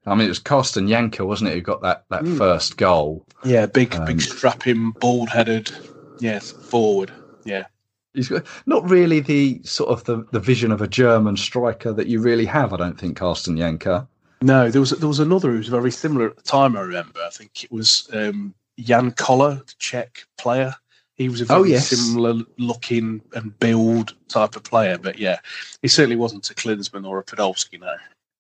I 0.09 0.15
mean, 0.15 0.27
it 0.27 0.31
was 0.31 0.39
Carsten 0.39 0.89
Jancker, 0.89 1.27
wasn't 1.27 1.51
it, 1.51 1.55
who 1.55 1.61
got 1.61 1.83
that, 1.83 2.05
that 2.11 2.23
mm. 2.23 2.39
first 2.39 2.77
goal? 2.77 3.25
Yeah, 3.45 3.67
big, 3.67 3.95
um, 3.95 4.05
big 4.05 4.21
strapping, 4.21 4.93
bald 4.93 5.29
headed, 5.29 5.71
yes, 6.19 6.51
forward. 6.51 7.13
Yeah. 7.45 7.67
He's 8.15 8.29
got, 8.29 8.45
not 8.67 8.89
really 8.89 9.21
the 9.21 9.61
sort 9.65 9.91
of 9.91 10.05
the, 10.05 10.27
the 10.33 10.41
vision 10.41 10.73
of 10.73 10.83
a 10.83 10.89
German 10.89 11.37
striker 11.37 11.93
that 11.93 12.07
you 12.07 12.21
really 12.21 12.47
have, 12.47 12.73
I 12.73 12.77
don't 12.77 12.99
think, 12.99 13.17
Carsten 13.17 13.57
Jancker. 13.57 14.07
No, 14.41 14.71
there 14.71 14.81
was 14.81 14.91
there 14.91 15.09
was 15.09 15.19
another 15.19 15.51
who 15.51 15.59
was 15.59 15.69
very 15.69 15.91
similar 15.91 16.29
at 16.31 16.37
the 16.37 16.43
time. 16.43 16.77
I 16.77 16.81
remember. 16.83 17.21
I 17.27 17.31
think 17.31 17.65
it 17.65 17.73
was 17.73 18.09
um, 18.13 18.55
Jan 18.79 19.11
Koller, 19.13 19.57
the 19.57 19.75
Czech 19.79 20.25
player. 20.37 20.75
He 21.17 21.29
was 21.29 21.41
a 21.41 21.45
oh, 21.45 21.47
very 21.47 21.61
oh, 21.61 21.65
yes. 21.65 21.89
similar 21.89 22.45
looking 22.59 23.21
and 23.35 23.59
build 23.59 24.15
type 24.29 24.55
of 24.55 24.63
player, 24.63 24.97
but 24.97 25.19
yeah, 25.19 25.41
he 25.83 25.89
certainly 25.89 26.15
wasn't 26.15 26.49
a 26.51 26.55
Klinsmann 26.55 27.05
or 27.05 27.19
a 27.19 27.25
Podolski. 27.25 27.81
No. 27.81 27.93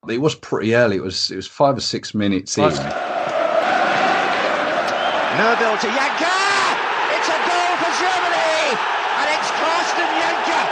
It 0.07 0.21
was 0.21 0.35
pretty 0.37 0.75
early. 0.77 0.97
It 0.97 1.03
was 1.03 1.31
it 1.31 1.37
was 1.37 1.47
five 1.49 1.77
or 1.77 1.81
six 1.81 2.15
minutes 2.15 2.57
in. 2.57 2.63
Neuville 2.65 2.79
to 5.79 5.89
Jancker. 5.91 6.39
It's 7.19 7.29
a 7.29 7.39
goal 7.43 7.73
for 7.83 7.93
Germany, 7.99 8.79
and 9.19 9.27
it's 9.35 9.51
Carsten 9.59 10.09
Jancker. 10.23 10.65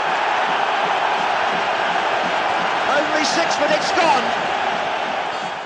Only 2.95 3.25
six 3.25 3.59
minutes 3.59 3.91
gone. 3.91 4.23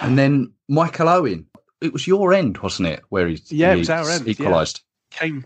And 0.02 0.18
then 0.18 0.52
Michael 0.68 1.10
Owen. 1.10 1.46
It 1.82 1.94
was 1.94 2.08
your 2.08 2.34
end, 2.34 2.58
wasn't 2.60 2.90
it? 2.90 3.04
Where 3.10 3.28
he 3.28 3.42
yeah, 3.50 3.74
he 3.74 3.78
it 3.78 3.80
was 3.80 3.90
our 3.90 4.10
end. 4.10 4.28
Equalised. 4.28 4.82
Yeah. 5.14 5.20
Came, 5.20 5.46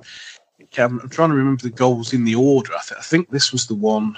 came. 0.72 1.00
I'm 1.00 1.10
trying 1.10 1.30
to 1.30 1.36
remember 1.36 1.64
the 1.64 1.70
goals 1.70 2.14
in 2.14 2.24
the 2.24 2.36
order. 2.36 2.74
I, 2.74 2.82
th- 2.82 3.00
I 3.00 3.04
think 3.04 3.30
this 3.30 3.52
was 3.52 3.68
the 3.68 3.76
one 3.76 4.18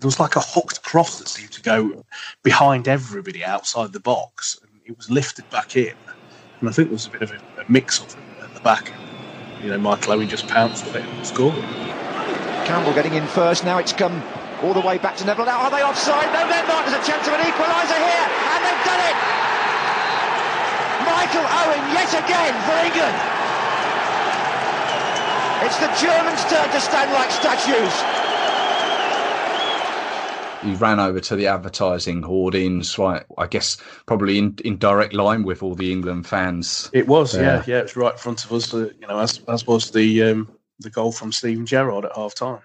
there 0.00 0.08
was 0.08 0.18
like 0.18 0.36
a 0.36 0.40
hooked 0.40 0.82
cross 0.82 1.18
that 1.18 1.28
seemed 1.28 1.52
to 1.52 1.60
go 1.60 2.04
behind 2.42 2.88
everybody 2.88 3.44
outside 3.44 3.92
the 3.92 4.00
box, 4.00 4.58
and 4.62 4.70
it 4.86 4.96
was 4.96 5.10
lifted 5.10 5.48
back 5.50 5.76
in. 5.76 5.92
And 6.60 6.68
I 6.68 6.72
think 6.72 6.88
there 6.88 6.96
was 6.96 7.06
a 7.06 7.10
bit 7.10 7.22
of 7.22 7.30
a, 7.30 7.36
a 7.60 7.64
mix-up 7.68 8.08
at 8.40 8.54
the 8.54 8.60
back. 8.60 8.90
You 9.62 9.68
know, 9.68 9.78
Michael 9.78 10.14
Owen 10.14 10.28
just 10.28 10.48
pounced 10.48 10.86
with 10.86 10.96
it 10.96 11.04
and 11.04 11.26
scored. 11.26 11.54
Campbell 12.64 12.94
getting 12.94 13.14
in 13.14 13.26
first. 13.26 13.64
Now 13.64 13.78
it's 13.78 13.92
come 13.92 14.16
all 14.62 14.72
the 14.72 14.80
way 14.80 14.96
back 14.96 15.16
to 15.20 15.26
Neville. 15.26 15.44
Now 15.44 15.60
are 15.60 15.70
they 15.70 15.84
offside? 15.84 16.32
No, 16.32 16.40
they're 16.48 16.66
not. 16.66 16.88
There's 16.88 16.96
a 16.96 17.04
chance 17.04 17.28
of 17.28 17.34
an 17.36 17.44
equaliser 17.44 18.00
here, 18.00 18.26
and 18.48 18.60
they've 18.64 18.84
done 18.88 19.02
it. 19.12 19.16
Michael 21.04 21.44
Owen 21.44 21.82
yet 21.92 22.10
again 22.16 22.54
for 22.64 22.76
England. 22.80 23.18
It's 25.68 25.78
the 25.78 25.92
Germans' 26.00 26.42
turn 26.48 26.68
to 26.72 26.80
stand 26.80 27.12
like 27.12 27.30
statues 27.30 28.21
he 30.62 30.74
ran 30.74 31.00
over 31.00 31.20
to 31.20 31.36
the 31.36 31.46
advertising 31.46 32.22
hoardings, 32.22 32.98
right? 32.98 33.24
I 33.38 33.46
guess 33.46 33.76
probably 34.06 34.38
in, 34.38 34.58
in 34.64 34.78
direct 34.78 35.14
line 35.14 35.42
with 35.42 35.62
all 35.62 35.74
the 35.74 35.92
England 35.92 36.26
fans. 36.26 36.90
It 36.92 37.08
was, 37.08 37.32
there. 37.32 37.42
yeah, 37.42 37.64
yeah. 37.66 37.78
It's 37.80 37.96
right 37.96 38.12
in 38.12 38.18
front 38.18 38.44
of 38.44 38.52
us. 38.52 38.72
Uh, 38.72 38.90
you 39.00 39.06
know, 39.06 39.18
as 39.18 39.40
as 39.48 39.66
was 39.66 39.90
the 39.90 40.22
um, 40.22 40.56
the 40.80 40.90
goal 40.90 41.12
from 41.12 41.32
Steven 41.32 41.66
Gerrard 41.66 42.04
at 42.04 42.16
half 42.16 42.34
time. 42.34 42.60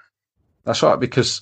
That's 0.63 0.83
right, 0.83 0.99
because 0.99 1.41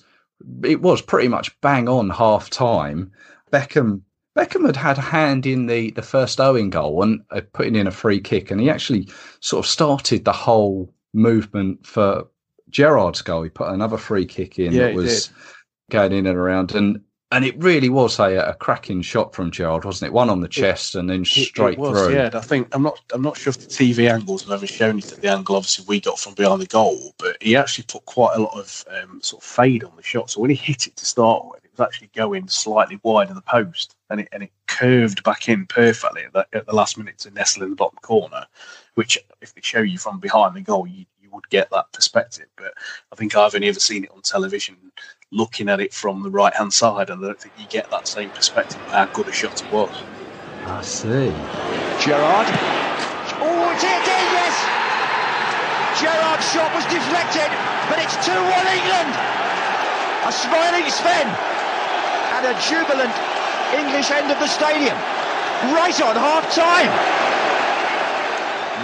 it 0.63 0.81
was 0.81 1.01
pretty 1.01 1.27
much 1.27 1.59
bang 1.61 1.89
on 1.89 2.09
half 2.09 2.49
time. 2.49 3.11
Beckham 3.51 4.01
Beckham 4.35 4.65
had 4.65 4.75
had 4.75 4.97
a 4.97 5.01
hand 5.01 5.45
in 5.45 5.67
the, 5.67 5.91
the 5.91 6.01
first 6.01 6.41
Owen 6.41 6.69
goal 6.69 7.01
and 7.01 7.23
uh, 7.31 7.41
putting 7.53 7.75
in 7.75 7.87
a 7.87 7.91
free 7.91 8.19
kick, 8.19 8.51
and 8.51 8.59
he 8.59 8.69
actually 8.69 9.07
sort 9.39 9.65
of 9.65 9.69
started 9.69 10.25
the 10.25 10.33
whole 10.33 10.93
movement 11.13 11.85
for 11.85 12.27
Gerrard's 12.69 13.21
goal. 13.21 13.43
He 13.43 13.49
put 13.49 13.69
another 13.69 13.97
free 13.97 14.25
kick 14.25 14.59
in 14.59 14.73
yeah, 14.73 14.87
that 14.87 14.95
was 14.95 15.29
going 15.89 16.11
in 16.11 16.25
and 16.25 16.37
around, 16.37 16.73
and 16.73 17.01
and 17.31 17.43
it 17.43 17.61
really 17.61 17.89
was 17.89 18.19
a, 18.19 18.35
a 18.37 18.53
cracking 18.53 19.01
shot 19.01 19.33
from 19.33 19.51
Gerrard, 19.51 19.83
wasn't 19.83 20.09
it? 20.09 20.13
One 20.13 20.29
on 20.29 20.41
the 20.41 20.47
chest 20.47 20.95
it, 20.95 20.99
and 20.99 21.09
then 21.09 21.25
straight 21.25 21.73
it, 21.73 21.73
it 21.73 21.79
was, 21.79 22.05
through. 22.05 22.15
Yeah, 22.15 22.29
I 22.33 22.39
think 22.39 22.73
I'm 22.73 22.83
not 22.83 22.99
I'm 23.11 23.21
not 23.21 23.35
sure 23.35 23.49
if 23.49 23.59
the 23.59 23.67
TV 23.67 24.09
angles 24.09 24.43
have 24.43 24.51
ever 24.51 24.67
shown 24.67 24.99
it 24.99 25.11
at 25.11 25.21
the 25.21 25.31
angle 25.31 25.55
obviously 25.55 25.85
we 25.87 25.99
got 25.99 26.19
from 26.19 26.33
behind 26.35 26.61
the 26.61 26.67
goal, 26.67 27.13
but 27.17 27.37
he 27.41 27.55
actually 27.55 27.85
put 27.87 28.05
quite 28.05 28.35
a 28.35 28.41
lot 28.41 28.57
of 28.57 28.85
um, 28.89 29.21
sort 29.21 29.43
of 29.43 29.47
fade 29.49 29.83
on 29.83 29.95
the 29.95 30.03
shot. 30.03 30.29
So 30.29 30.39
when 30.39 30.51
he 30.51 30.55
hit 30.55 30.87
it 30.87 30.95
to 30.97 31.05
start 31.05 31.45
with, 31.45 31.65
it 31.65 31.71
was 31.75 31.85
actually 31.85 32.09
going 32.15 32.47
slightly 32.47 32.99
wide 33.03 33.29
of 33.29 33.35
the 33.35 33.41
post, 33.41 33.95
and 34.09 34.21
it 34.21 34.29
and 34.31 34.43
it 34.43 34.51
curved 34.67 35.23
back 35.23 35.49
in 35.49 35.65
perfectly 35.65 36.23
at 36.23 36.33
the, 36.33 36.47
at 36.53 36.67
the 36.67 36.75
last 36.75 36.97
minute 36.97 37.17
to 37.19 37.31
nestle 37.31 37.63
in 37.63 37.71
the 37.71 37.75
bottom 37.75 37.97
corner. 38.01 38.45
Which, 38.93 39.17
if 39.41 39.53
they 39.53 39.61
show 39.61 39.81
you 39.81 39.97
from 39.97 40.19
behind 40.19 40.55
the 40.55 40.61
goal, 40.61 40.87
you 40.87 41.05
you 41.19 41.29
would 41.31 41.49
get 41.49 41.69
that 41.71 41.91
perspective. 41.91 42.47
But 42.55 42.75
I 43.11 43.15
think 43.15 43.35
I've 43.35 43.55
only 43.55 43.67
ever 43.67 43.79
seen 43.79 44.03
it 44.03 44.11
on 44.11 44.21
television 44.21 44.77
looking 45.31 45.69
at 45.69 45.79
it 45.79 45.93
from 45.93 46.23
the 46.23 46.29
right 46.29 46.53
hand 46.53 46.73
side, 46.73 47.09
and 47.09 47.23
I 47.23 47.27
don't 47.27 47.39
think 47.39 47.53
you 47.57 47.65
get 47.67 47.89
that 47.91 48.07
same 48.07 48.29
perspective 48.29 48.81
of 48.81 48.91
how 48.91 49.05
good 49.05 49.27
a 49.27 49.31
shot 49.31 49.61
it 49.61 49.71
was. 49.71 49.91
I 50.65 50.81
see. 50.81 51.29
Gerrard. 52.01 52.47
Oh, 53.37 53.71
it's 53.73 53.83
hit 53.83 54.05
in, 54.05 54.27
yes! 54.33 54.55
Gerrard's 55.99 56.47
shot 56.51 56.71
was 56.73 56.85
deflected, 56.87 57.51
but 57.89 57.99
it's 57.99 58.15
2 58.25 58.31
1 58.31 58.41
England! 58.67 59.11
A 60.25 60.31
smiling 60.31 60.89
Sven 60.89 61.27
and 62.35 62.45
a 62.45 62.53
jubilant 62.67 63.13
English 63.73 64.11
end 64.11 64.31
of 64.31 64.39
the 64.39 64.47
stadium, 64.47 64.97
right 65.73 66.01
on 66.01 66.15
half 66.15 66.49
time. 66.53 66.89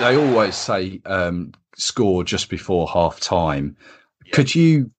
They 0.01 0.15
always 0.15 0.55
say 0.55 1.01
um, 1.05 1.53
score 1.75 2.23
just 2.23 2.49
before 2.49 2.87
half 2.87 3.19
time. 3.19 3.75
Yeah. 4.25 4.33
Could 4.33 4.55
you 4.55 4.91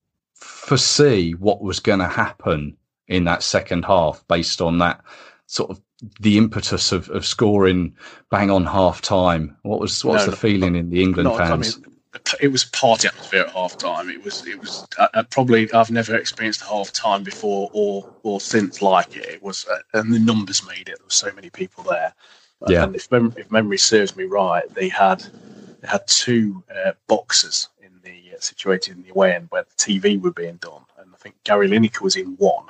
foresee 0.42 1.32
what 1.32 1.62
was 1.62 1.80
going 1.80 1.98
to 2.00 2.08
happen 2.08 2.76
in 3.08 3.24
that 3.24 3.42
second 3.42 3.84
half 3.84 4.26
based 4.28 4.60
on 4.60 4.78
that 4.78 5.02
sort 5.46 5.70
of 5.70 5.80
the 6.20 6.36
impetus 6.38 6.92
of, 6.92 7.08
of 7.10 7.24
scoring 7.24 7.94
bang 8.30 8.50
on 8.50 8.64
half 8.64 9.00
time? 9.00 9.56
What 9.62 9.80
was 9.80 10.04
what's 10.04 10.26
no, 10.26 10.30
the 10.30 10.36
feeling 10.36 10.74
in 10.74 10.90
the 10.90 11.02
England 11.02 11.30
fans? 11.36 11.76
I 11.76 11.80
mean, 11.80 11.92
it 12.40 12.48
was 12.48 12.64
party 12.64 13.08
atmosphere 13.08 13.42
at 13.42 13.50
half 13.50 13.78
time. 13.78 14.10
It 14.10 14.24
was 14.24 14.46
it 14.46 14.58
was 14.58 14.86
uh, 14.98 15.08
uh, 15.14 15.22
probably 15.24 15.72
I've 15.72 15.90
never 15.90 16.16
experienced 16.16 16.62
a 16.62 16.66
half 16.66 16.92
time 16.92 17.22
before 17.22 17.70
or 17.72 18.14
or 18.22 18.40
since 18.40 18.82
like 18.82 19.16
it. 19.16 19.26
It 19.26 19.42
was 19.42 19.66
uh, 19.66 19.78
and 19.94 20.12
the 20.12 20.18
numbers 20.18 20.66
made 20.66 20.88
it. 20.88 20.98
There 20.98 21.04
were 21.04 21.10
so 21.10 21.32
many 21.34 21.50
people 21.50 21.84
there. 21.84 22.14
Yeah. 22.68 22.84
And 22.84 22.94
if, 22.94 23.10
mem- 23.10 23.34
if 23.36 23.50
memory 23.50 23.78
serves 23.78 24.14
me 24.14 24.24
right, 24.24 24.62
they 24.74 24.88
had 24.88 25.20
they 25.80 25.88
had 25.88 26.06
two 26.06 26.62
uh, 26.72 26.92
boxes 27.08 27.68
situated 28.42 28.96
in 28.96 29.02
the 29.02 29.10
away 29.10 29.34
end 29.34 29.48
where 29.50 29.64
the 29.64 29.74
TV 29.76 30.20
were 30.20 30.32
being 30.32 30.56
done. 30.56 30.82
And 30.98 31.10
I 31.12 31.16
think 31.18 31.36
Gary 31.44 31.68
Lineker 31.68 32.00
was 32.00 32.16
in 32.16 32.34
one, 32.36 32.66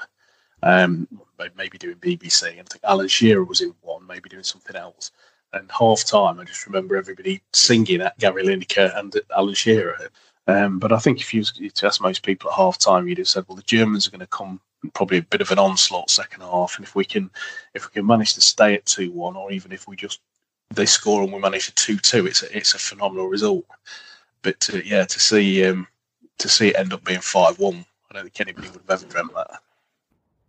um, 0.62 1.08
maybe 1.56 1.78
doing 1.78 1.96
BBC. 1.96 2.50
And 2.50 2.60
I 2.60 2.70
think 2.70 2.84
Alan 2.84 3.08
Shearer 3.08 3.44
was 3.44 3.60
in 3.60 3.74
one, 3.80 4.06
maybe 4.06 4.28
doing 4.28 4.44
something 4.44 4.76
else. 4.76 5.10
And 5.52 5.70
half 5.70 6.04
time, 6.04 6.40
I 6.40 6.44
just 6.44 6.66
remember 6.66 6.96
everybody 6.96 7.42
singing 7.52 8.00
at 8.00 8.18
Gary 8.18 8.44
Lineker 8.44 8.96
and 8.98 9.14
Alan 9.36 9.54
Shearer. 9.54 10.08
Um, 10.46 10.78
but 10.78 10.92
I 10.92 10.98
think 10.98 11.20
if 11.20 11.32
you 11.32 11.44
to 11.44 11.86
ask 11.86 12.00
most 12.00 12.24
people 12.24 12.50
at 12.50 12.56
half 12.56 12.78
time, 12.78 13.06
you'd 13.06 13.18
have 13.18 13.28
said, 13.28 13.44
well, 13.46 13.56
the 13.56 13.62
Germans 13.62 14.06
are 14.06 14.10
going 14.10 14.20
to 14.20 14.26
come 14.26 14.60
probably 14.94 15.18
a 15.18 15.22
bit 15.22 15.40
of 15.40 15.50
an 15.50 15.58
onslaught 15.58 16.10
second 16.10 16.42
half, 16.42 16.76
and 16.76 16.84
if 16.84 16.94
we 16.94 17.04
can 17.04 17.30
if 17.74 17.84
we 17.84 17.92
can 17.92 18.06
manage 18.06 18.34
to 18.34 18.40
stay 18.40 18.74
at 18.74 18.84
two 18.86 19.12
one, 19.12 19.36
or 19.36 19.52
even 19.52 19.72
if 19.72 19.86
we 19.86 19.96
just 19.96 20.20
they 20.70 20.86
score 20.86 21.22
and 21.22 21.32
we 21.32 21.38
manage 21.38 21.68
a 21.68 21.72
two 21.72 21.96
two, 21.98 22.26
it's 22.26 22.42
a, 22.42 22.56
it's 22.56 22.74
a 22.74 22.78
phenomenal 22.78 23.28
result. 23.28 23.64
But 24.42 24.60
to, 24.60 24.86
yeah, 24.86 25.04
to 25.04 25.20
see 25.20 25.64
um, 25.64 25.86
to 26.38 26.48
see 26.48 26.68
it 26.68 26.76
end 26.76 26.92
up 26.92 27.04
being 27.04 27.20
five 27.20 27.58
one, 27.58 27.84
I 28.10 28.14
don't 28.14 28.24
think 28.24 28.40
anybody 28.40 28.68
would 28.68 28.82
have 28.88 29.02
ever 29.02 29.06
dreamt 29.06 29.34
that. 29.34 29.60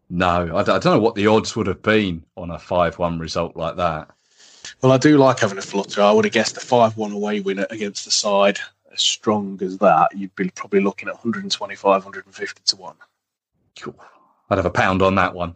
No, 0.09 0.55
I 0.55 0.63
don't 0.63 0.85
know 0.85 1.00
what 1.00 1.15
the 1.15 1.27
odds 1.27 1.55
would 1.55 1.67
have 1.67 1.81
been 1.81 2.23
on 2.35 2.51
a 2.51 2.59
five 2.59 3.00
one 3.00 3.19
result 3.19 3.55
like 3.55 3.77
that. 3.77 4.09
Well, 4.81 4.91
I 4.91 4.97
do 4.97 5.17
like 5.17 5.39
having 5.39 5.57
a 5.57 5.62
flutter. 5.62 6.01
I 6.01 6.12
would 6.12 6.25
have 6.25 6.33
guessed 6.33 6.57
a 6.57 6.59
5 6.59 6.97
1 6.97 7.12
away 7.12 7.39
winner 7.39 7.65
against 7.69 8.05
the 8.05 8.12
side 8.12 8.59
as 8.91 9.01
strong 9.01 9.59
as 9.62 9.77
that. 9.79 10.09
You'd 10.15 10.35
be 10.35 10.50
probably 10.50 10.81
looking 10.81 11.07
at 11.07 11.15
125, 11.15 11.83
150 11.83 12.62
to 12.65 12.75
1. 12.75 12.95
Cool. 13.79 13.95
I'd 14.50 14.57
have 14.57 14.65
a 14.65 14.69
pound 14.69 15.01
on 15.01 15.15
that 15.15 15.33
one. 15.33 15.55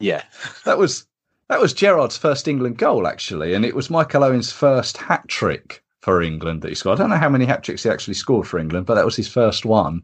Yeah. 0.00 0.22
That 0.64 0.78
was 0.78 1.06
that 1.48 1.60
was 1.60 1.74
Gerrard's 1.74 2.16
first 2.16 2.48
England 2.48 2.78
goal, 2.78 3.06
actually, 3.06 3.52
and 3.52 3.64
it 3.64 3.74
was 3.74 3.90
Michael 3.90 4.24
Owen's 4.24 4.50
first 4.50 4.96
hat 4.96 5.28
trick 5.28 5.82
for 6.02 6.20
England 6.20 6.62
that 6.62 6.68
he 6.68 6.74
scored. 6.74 6.98
I 6.98 7.02
don't 7.02 7.10
know 7.10 7.16
how 7.16 7.28
many 7.28 7.44
hat 7.44 7.62
tricks 7.62 7.84
he 7.84 7.88
actually 7.90 8.14
scored 8.14 8.46
for 8.46 8.58
England, 8.58 8.86
but 8.86 8.96
that 8.96 9.04
was 9.04 9.16
his 9.16 9.28
first 9.28 9.64
one. 9.64 10.02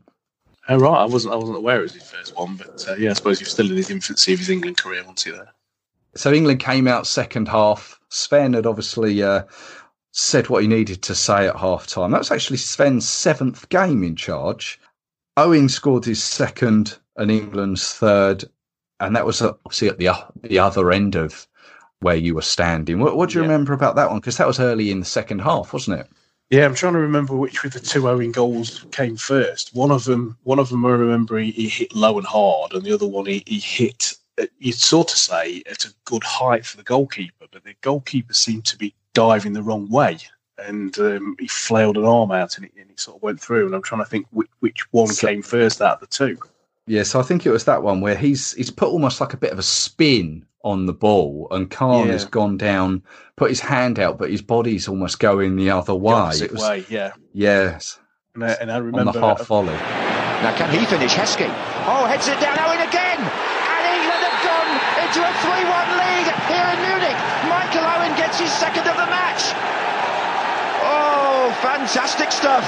Oh, 0.69 0.79
right. 0.79 1.03
I 1.03 1.05
wasn't, 1.05 1.35
I 1.35 1.37
wasn't 1.37 1.59
aware 1.59 1.81
it 1.81 1.83
was 1.83 1.95
his 1.95 2.11
first 2.11 2.37
one, 2.37 2.57
but 2.57 2.87
uh, 2.89 2.95
yeah, 2.95 3.11
I 3.11 3.15
suppose 3.15 3.39
he 3.39 3.45
was 3.45 3.53
still 3.53 3.71
in 3.71 3.77
his 3.77 3.91
infancy 3.91 4.33
of 4.33 4.39
his 4.39 4.49
England 4.49 4.79
career, 4.79 5.01
wasn't 5.01 5.21
he, 5.21 5.31
there? 5.33 5.53
So 6.15 6.33
England 6.33 6.61
came 6.61 6.87
out 6.87 7.07
second 7.07 7.49
half. 7.49 7.99
Sven 8.11 8.55
had 8.55 8.67
obviously 8.67 9.23
uh, 9.23 9.43
said 10.13 10.49
what 10.49 10.63
he 10.63 10.69
needed 10.69 11.03
to 11.03 11.15
say 11.15 11.49
at 11.49 11.57
half 11.57 11.87
time. 11.87 12.13
That 12.13 12.19
was 12.19 12.31
actually 12.31 12.59
Sven's 12.59 13.09
seventh 13.09 13.69
game 13.69 14.05
in 14.05 14.15
charge. 14.15 14.81
Owen 15.37 15.69
scored 15.69 16.05
his 16.05 16.23
second 16.23 16.99
and 17.17 17.31
England's 17.31 17.95
third, 17.95 18.45
and 19.01 19.17
that 19.17 19.27
was 19.27 19.43
obviously 19.43 19.89
at 19.89 19.99
the 19.99 20.11
the 20.43 20.59
other 20.59 20.93
end 20.93 21.17
of 21.17 21.47
where 22.01 22.17
you 22.17 22.35
were 22.35 22.43
standing. 22.43 23.01
What, 23.01 23.17
what 23.17 23.31
do 23.31 23.35
you 23.35 23.41
yeah. 23.43 23.49
remember 23.49 23.73
about 23.73 23.97
that 23.97 24.11
one? 24.11 24.21
Because 24.21 24.37
that 24.37 24.47
was 24.47 24.61
early 24.61 24.91
in 24.91 25.01
the 25.01 25.07
second 25.07 25.41
half, 25.41 25.73
wasn't 25.73 26.01
it? 26.01 26.09
Yeah, 26.51 26.65
I'm 26.65 26.75
trying 26.75 26.95
to 26.95 27.01
remember 27.01 27.37
which 27.37 27.63
of 27.63 27.73
the 27.73 27.81
two 27.81 28.09
Owen 28.09 28.33
goals 28.33 28.87
came 28.91 29.17
first. 29.17 29.75
One 29.75 29.91
of 29.91 30.05
them, 30.05 30.37
one 30.45 30.59
of 30.59 30.71
them, 30.71 30.87
I 30.87 30.91
remember 30.91 31.39
he, 31.39 31.51
he 31.51 31.69
hit 31.69 31.95
low 31.95 32.17
and 32.17 32.27
hard, 32.27 32.73
and 32.73 32.83
the 32.83 32.95
other 32.95 33.07
one 33.07 33.27
he, 33.27 33.43
he 33.47 33.59
hit. 33.59 34.15
Uh, 34.41 34.47
you'd 34.59 34.75
sort 34.75 35.11
of 35.11 35.19
say 35.19 35.63
at 35.71 35.85
a 35.85 35.93
good 36.07 36.25
height 36.25 36.65
for 36.65 36.79
the 36.79 36.85
goalkeeper, 36.85 37.47
but 37.53 37.65
the 37.65 37.75
goalkeeper 37.83 38.33
seemed 38.33 38.65
to 38.67 38.79
be 38.79 38.95
diving 39.13 39.53
the 39.53 39.63
wrong 39.63 39.91
way, 39.91 40.17
and 40.57 40.99
um, 41.01 41.37
he 41.39 41.49
flailed 41.49 41.99
an 41.99 42.07
arm 42.07 42.31
out, 42.31 42.57
and 42.57 42.65
it, 42.65 42.73
and 42.81 42.91
it, 42.91 42.99
sort 42.99 43.19
of 43.19 43.23
went 43.23 43.41
through. 43.41 43.67
And 43.67 43.75
I'm 43.75 43.83
trying 43.83 44.03
to 44.03 44.09
think 44.09 44.27
which, 44.31 44.49
which 44.61 44.91
one 44.93 45.09
so, 45.09 45.27
came 45.27 45.43
first 45.43 45.83
out 45.83 45.95
of 45.95 46.01
the 46.01 46.07
two. 46.07 46.39
Yeah, 46.89 47.03
so 47.03 47.21
I 47.21 47.23
think 47.23 47.45
it 47.45 47.51
was 47.51 47.65
that 47.65 47.83
one 47.83 48.01
where 48.01 48.17
he's 48.17 48.53
he's 48.55 48.71
put 48.71 48.89
almost 48.89 49.21
like 49.21 49.35
a 49.35 49.37
bit 49.37 49.53
of 49.53 49.59
a 49.59 49.63
spin 49.63 50.47
on 50.65 50.87
the 50.87 50.93
ball, 50.93 51.47
and 51.51 51.71
Kahn 51.71 52.07
yeah. 52.07 52.13
has 52.13 52.25
gone 52.25 52.57
down, 52.57 53.03
put 53.37 53.51
his 53.51 53.61
hand 53.61 53.99
out, 53.99 54.19
but 54.19 54.31
his 54.31 54.43
body's 54.43 54.89
almost 54.89 55.21
going 55.21 55.57
the 55.57 55.71
other 55.71 55.95
way. 55.95 56.33
The 56.39 56.45
it 56.47 56.53
was, 56.53 56.63
way, 56.63 56.85
yeah. 56.89 57.13
Yes. 57.35 57.99
And 58.35 58.45
I, 58.45 58.53
and 58.61 58.73
I 58.73 58.79
remember 58.79 59.11
on 59.11 59.15
the 59.15 59.21
half 59.21 59.47
volley. 59.47 59.77
Now 60.41 60.57
can 60.57 60.71
he 60.73 60.85
finish 60.87 61.13
Heskey? 61.13 61.53
Oh, 61.85 62.09
heads 62.09 62.27
it 62.27 62.41
down 62.41 62.57
Owen 62.57 62.81
again, 62.81 63.21
and 63.21 63.83
England 63.93 64.23
have 64.25 64.41
gone 64.41 64.73
into 65.05 65.21
a 65.21 65.33
three-one 65.45 65.91
lead 65.93 66.27
here 66.49 66.69
in 66.73 66.79
Munich. 66.89 67.19
Michael 67.53 67.85
Owen 67.85 68.17
gets 68.17 68.41
his 68.41 68.51
second 68.53 68.89
of 68.89 68.97
the 68.97 69.09
match. 69.13 69.53
Oh, 70.81 71.53
fantastic 71.61 72.33
stuff 72.33 72.65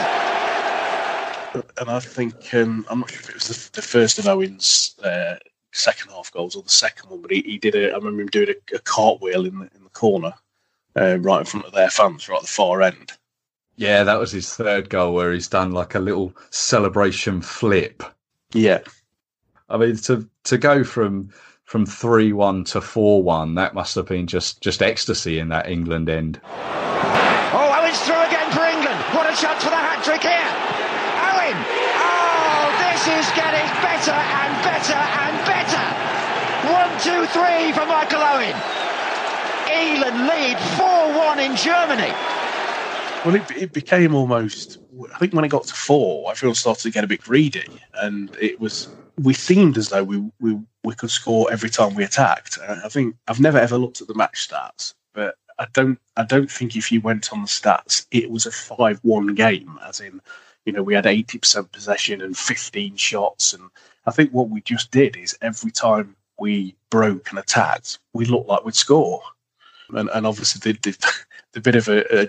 and 1.54 1.90
I 1.90 2.00
think 2.00 2.54
um, 2.54 2.86
I'm 2.88 3.00
not 3.00 3.10
sure 3.10 3.20
if 3.20 3.28
it 3.28 3.34
was 3.34 3.48
the, 3.48 3.80
the 3.80 3.82
first 3.82 4.18
of 4.18 4.26
Owen's 4.28 4.94
uh, 5.02 5.36
second 5.72 6.10
half 6.10 6.32
goals 6.32 6.56
or 6.56 6.62
the 6.62 6.68
second 6.68 7.10
one, 7.10 7.22
but 7.22 7.30
he, 7.30 7.42
he 7.42 7.58
did 7.58 7.74
a. 7.74 7.92
I 7.92 7.96
remember 7.96 8.22
him 8.22 8.28
doing 8.28 8.50
a, 8.50 8.76
a 8.76 8.78
cartwheel 8.80 9.46
in 9.46 9.58
the 9.58 9.70
in 9.74 9.84
the 9.84 9.90
corner, 9.90 10.34
uh, 10.96 11.18
right 11.18 11.40
in 11.40 11.46
front 11.46 11.66
of 11.66 11.72
their 11.72 11.90
fans, 11.90 12.28
right 12.28 12.36
at 12.36 12.42
the 12.42 12.48
far 12.48 12.82
end. 12.82 13.12
Yeah, 13.76 14.04
that 14.04 14.18
was 14.18 14.32
his 14.32 14.54
third 14.54 14.90
goal 14.90 15.14
where 15.14 15.32
he's 15.32 15.48
done 15.48 15.72
like 15.72 15.94
a 15.94 16.00
little 16.00 16.34
celebration 16.50 17.40
flip. 17.40 18.02
Yeah, 18.52 18.80
I 19.68 19.76
mean 19.76 19.96
to 19.96 20.28
to 20.44 20.58
go 20.58 20.84
from 20.84 21.30
from 21.64 21.86
three 21.86 22.32
one 22.32 22.64
to 22.64 22.80
four 22.80 23.22
one, 23.22 23.54
that 23.54 23.74
must 23.74 23.94
have 23.94 24.06
been 24.06 24.26
just 24.26 24.60
just 24.60 24.82
ecstasy 24.82 25.38
in 25.38 25.48
that 25.48 25.68
England 25.68 26.08
end. 26.08 26.40
Oh, 26.44 27.80
Owen's 27.80 28.00
through 28.00 28.22
again 28.22 28.50
for 28.52 28.64
England. 28.64 28.98
What 29.14 29.32
a 29.32 29.40
chance 29.40 29.62
for 29.64 29.70
the 29.70 29.76
hat 29.76 30.04
trick 30.04 30.22
here! 30.22 30.89
Oh, 31.22 32.64
this 32.80 33.02
is 33.06 33.26
getting 33.36 33.68
better 33.84 34.16
and 34.16 34.52
better 34.62 34.96
and 34.96 35.36
better. 35.44 35.84
One, 36.72 36.92
two, 37.00 37.26
three 37.32 37.72
for 37.72 37.86
Michael 37.86 38.22
Owen. 38.22 38.56
England 39.70 40.26
lead 40.26 40.56
4-1 40.76 41.38
in 41.44 41.56
Germany. 41.56 42.12
Well, 43.24 43.34
it, 43.34 43.50
it, 43.50 43.72
became 43.72 44.14
almost. 44.14 44.78
I 45.14 45.18
think 45.18 45.34
when 45.34 45.44
it 45.44 45.48
got 45.48 45.64
to 45.64 45.74
four, 45.74 46.30
everyone 46.30 46.54
started 46.54 46.82
to 46.82 46.90
get 46.90 47.04
a 47.04 47.06
bit 47.06 47.20
greedy, 47.20 47.68
and 47.94 48.34
it 48.40 48.58
was. 48.60 48.88
We 49.18 49.34
seemed 49.34 49.76
as 49.76 49.90
though 49.90 50.04
we 50.04 50.24
we, 50.40 50.58
we 50.84 50.94
could 50.94 51.10
score 51.10 51.52
every 51.52 51.68
time 51.68 51.94
we 51.94 52.02
attacked. 52.02 52.58
I 52.66 52.88
think 52.88 53.16
I've 53.28 53.38
never 53.38 53.58
ever 53.58 53.76
looked 53.76 54.00
at 54.00 54.08
the 54.08 54.14
match 54.14 54.48
stats, 54.48 54.94
but 55.12 55.34
I 55.58 55.66
don't. 55.74 55.98
I 56.16 56.24
don't 56.24 56.50
think 56.50 56.76
if 56.76 56.90
you 56.90 57.02
went 57.02 57.30
on 57.30 57.42
the 57.42 57.46
stats, 57.46 58.06
it 58.10 58.30
was 58.30 58.46
a 58.46 58.50
five-one 58.50 59.34
game, 59.34 59.78
as 59.86 60.00
in 60.00 60.22
you 60.70 60.76
know, 60.76 60.84
we 60.84 60.94
had 60.94 61.04
80% 61.04 61.72
possession 61.72 62.22
and 62.22 62.38
15 62.38 62.94
shots. 62.94 63.52
And 63.52 63.70
I 64.06 64.12
think 64.12 64.30
what 64.30 64.50
we 64.50 64.60
just 64.60 64.92
did 64.92 65.16
is 65.16 65.36
every 65.42 65.72
time 65.72 66.14
we 66.38 66.76
broke 66.90 67.30
and 67.30 67.40
attacked, 67.40 67.98
we 68.12 68.24
looked 68.24 68.48
like 68.48 68.64
we'd 68.64 68.76
score. 68.76 69.20
And, 69.88 70.08
and 70.14 70.28
obviously, 70.28 70.72
the, 70.72 70.78
the, 70.78 71.14
the 71.54 71.60
bit 71.60 71.74
of 71.74 71.88
a, 71.88 72.28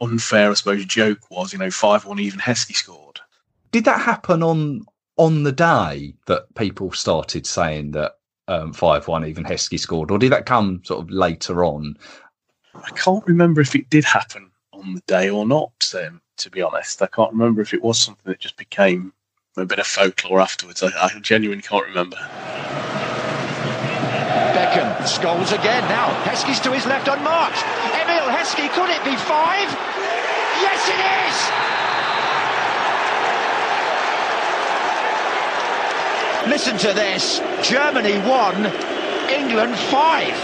unfair, 0.00 0.50
I 0.50 0.54
suppose, 0.54 0.84
joke 0.86 1.30
was, 1.30 1.52
you 1.52 1.60
know, 1.60 1.70
5 1.70 2.04
1 2.04 2.18
even 2.18 2.40
Heskey 2.40 2.74
scored. 2.74 3.20
Did 3.70 3.84
that 3.84 4.00
happen 4.00 4.42
on 4.42 4.84
on 5.16 5.44
the 5.44 5.52
day 5.52 6.14
that 6.26 6.52
people 6.54 6.92
started 6.92 7.46
saying 7.46 7.92
that 7.92 8.16
um, 8.48 8.72
5 8.72 9.06
1 9.06 9.24
even 9.24 9.44
Heskey 9.44 9.78
scored, 9.78 10.10
or 10.10 10.18
did 10.18 10.32
that 10.32 10.46
come 10.46 10.82
sort 10.84 11.00
of 11.00 11.10
later 11.10 11.64
on? 11.64 11.96
I 12.74 12.90
can't 12.90 13.26
remember 13.26 13.60
if 13.60 13.76
it 13.76 13.88
did 13.88 14.04
happen 14.04 14.50
on 14.72 14.94
the 14.94 15.02
day 15.06 15.30
or 15.30 15.46
not. 15.46 15.94
Um, 15.94 16.20
to 16.38 16.50
be 16.50 16.62
honest. 16.62 17.02
I 17.02 17.06
can't 17.06 17.32
remember 17.32 17.60
if 17.60 17.74
it 17.74 17.82
was 17.82 17.98
something 17.98 18.24
that 18.24 18.38
just 18.38 18.56
became 18.56 19.12
a 19.56 19.64
bit 19.64 19.78
of 19.78 19.86
folklore 19.86 20.40
afterwards. 20.40 20.82
I, 20.82 20.88
I 20.88 21.10
genuinely 21.20 21.62
can't 21.62 21.86
remember. 21.86 22.16
Beckham 24.54 24.96
Scholes 25.02 25.52
again 25.58 25.82
now. 25.88 26.08
Heskey's 26.24 26.60
to 26.60 26.72
his 26.72 26.86
left 26.86 27.08
unmarked. 27.08 27.58
Emile 27.94 28.28
Heskey, 28.30 28.68
could 28.72 28.90
it 28.90 29.04
be 29.04 29.16
five? 29.16 29.68
Yes, 30.60 30.88
it 30.88 31.00
is! 31.26 31.78
Listen 36.50 36.78
to 36.78 36.94
this. 36.94 37.40
Germany 37.62 38.18
won, 38.26 38.54
England 39.30 39.76
five. 39.90 40.34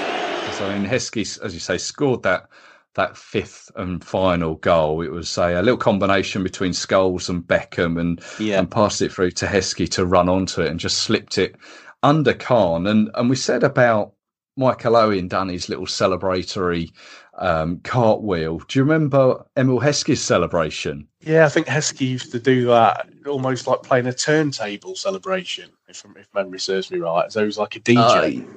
So 0.54 0.68
in 0.70 0.84
Heskey, 0.84 1.40
as 1.42 1.54
you 1.54 1.60
say, 1.60 1.78
scored 1.78 2.22
that 2.24 2.48
that 2.94 3.16
fifth 3.16 3.70
and 3.76 4.02
final 4.02 4.54
goal, 4.56 5.02
it 5.02 5.10
was 5.10 5.36
a, 5.38 5.60
a 5.60 5.62
little 5.62 5.76
combination 5.76 6.42
between 6.42 6.72
Scholes 6.72 7.28
and 7.28 7.42
Beckham, 7.42 8.00
and 8.00 8.20
yeah. 8.38 8.58
and 8.58 8.70
passed 8.70 9.02
it 9.02 9.12
through 9.12 9.32
to 9.32 9.46
Heskey 9.46 9.88
to 9.90 10.06
run 10.06 10.28
onto 10.28 10.62
it 10.62 10.70
and 10.70 10.80
just 10.80 10.98
slipped 10.98 11.38
it 11.38 11.56
under 12.02 12.32
Kahn. 12.32 12.86
And 12.86 13.10
and 13.14 13.28
we 13.28 13.36
said 13.36 13.62
about 13.62 14.14
Michael 14.56 14.96
Owen 14.96 15.28
done 15.28 15.48
his 15.48 15.68
little 15.68 15.86
celebratory 15.86 16.92
um, 17.38 17.80
cartwheel. 17.80 18.58
Do 18.58 18.78
you 18.78 18.84
remember 18.84 19.44
Emile 19.56 19.80
Heskey's 19.80 20.20
celebration? 20.20 21.08
Yeah, 21.20 21.46
I 21.46 21.48
think 21.48 21.66
Heskey 21.66 22.08
used 22.08 22.32
to 22.32 22.38
do 22.38 22.66
that 22.66 23.08
almost 23.26 23.66
like 23.66 23.82
playing 23.82 24.06
a 24.06 24.12
turntable 24.12 24.94
celebration, 24.94 25.70
if, 25.88 26.04
if 26.16 26.32
memory 26.34 26.60
serves 26.60 26.90
me 26.90 26.98
right. 26.98 27.32
So 27.32 27.42
it 27.42 27.46
was 27.46 27.58
like 27.58 27.76
a 27.76 27.80
DJ. 27.80 28.44
Uh, 28.44 28.52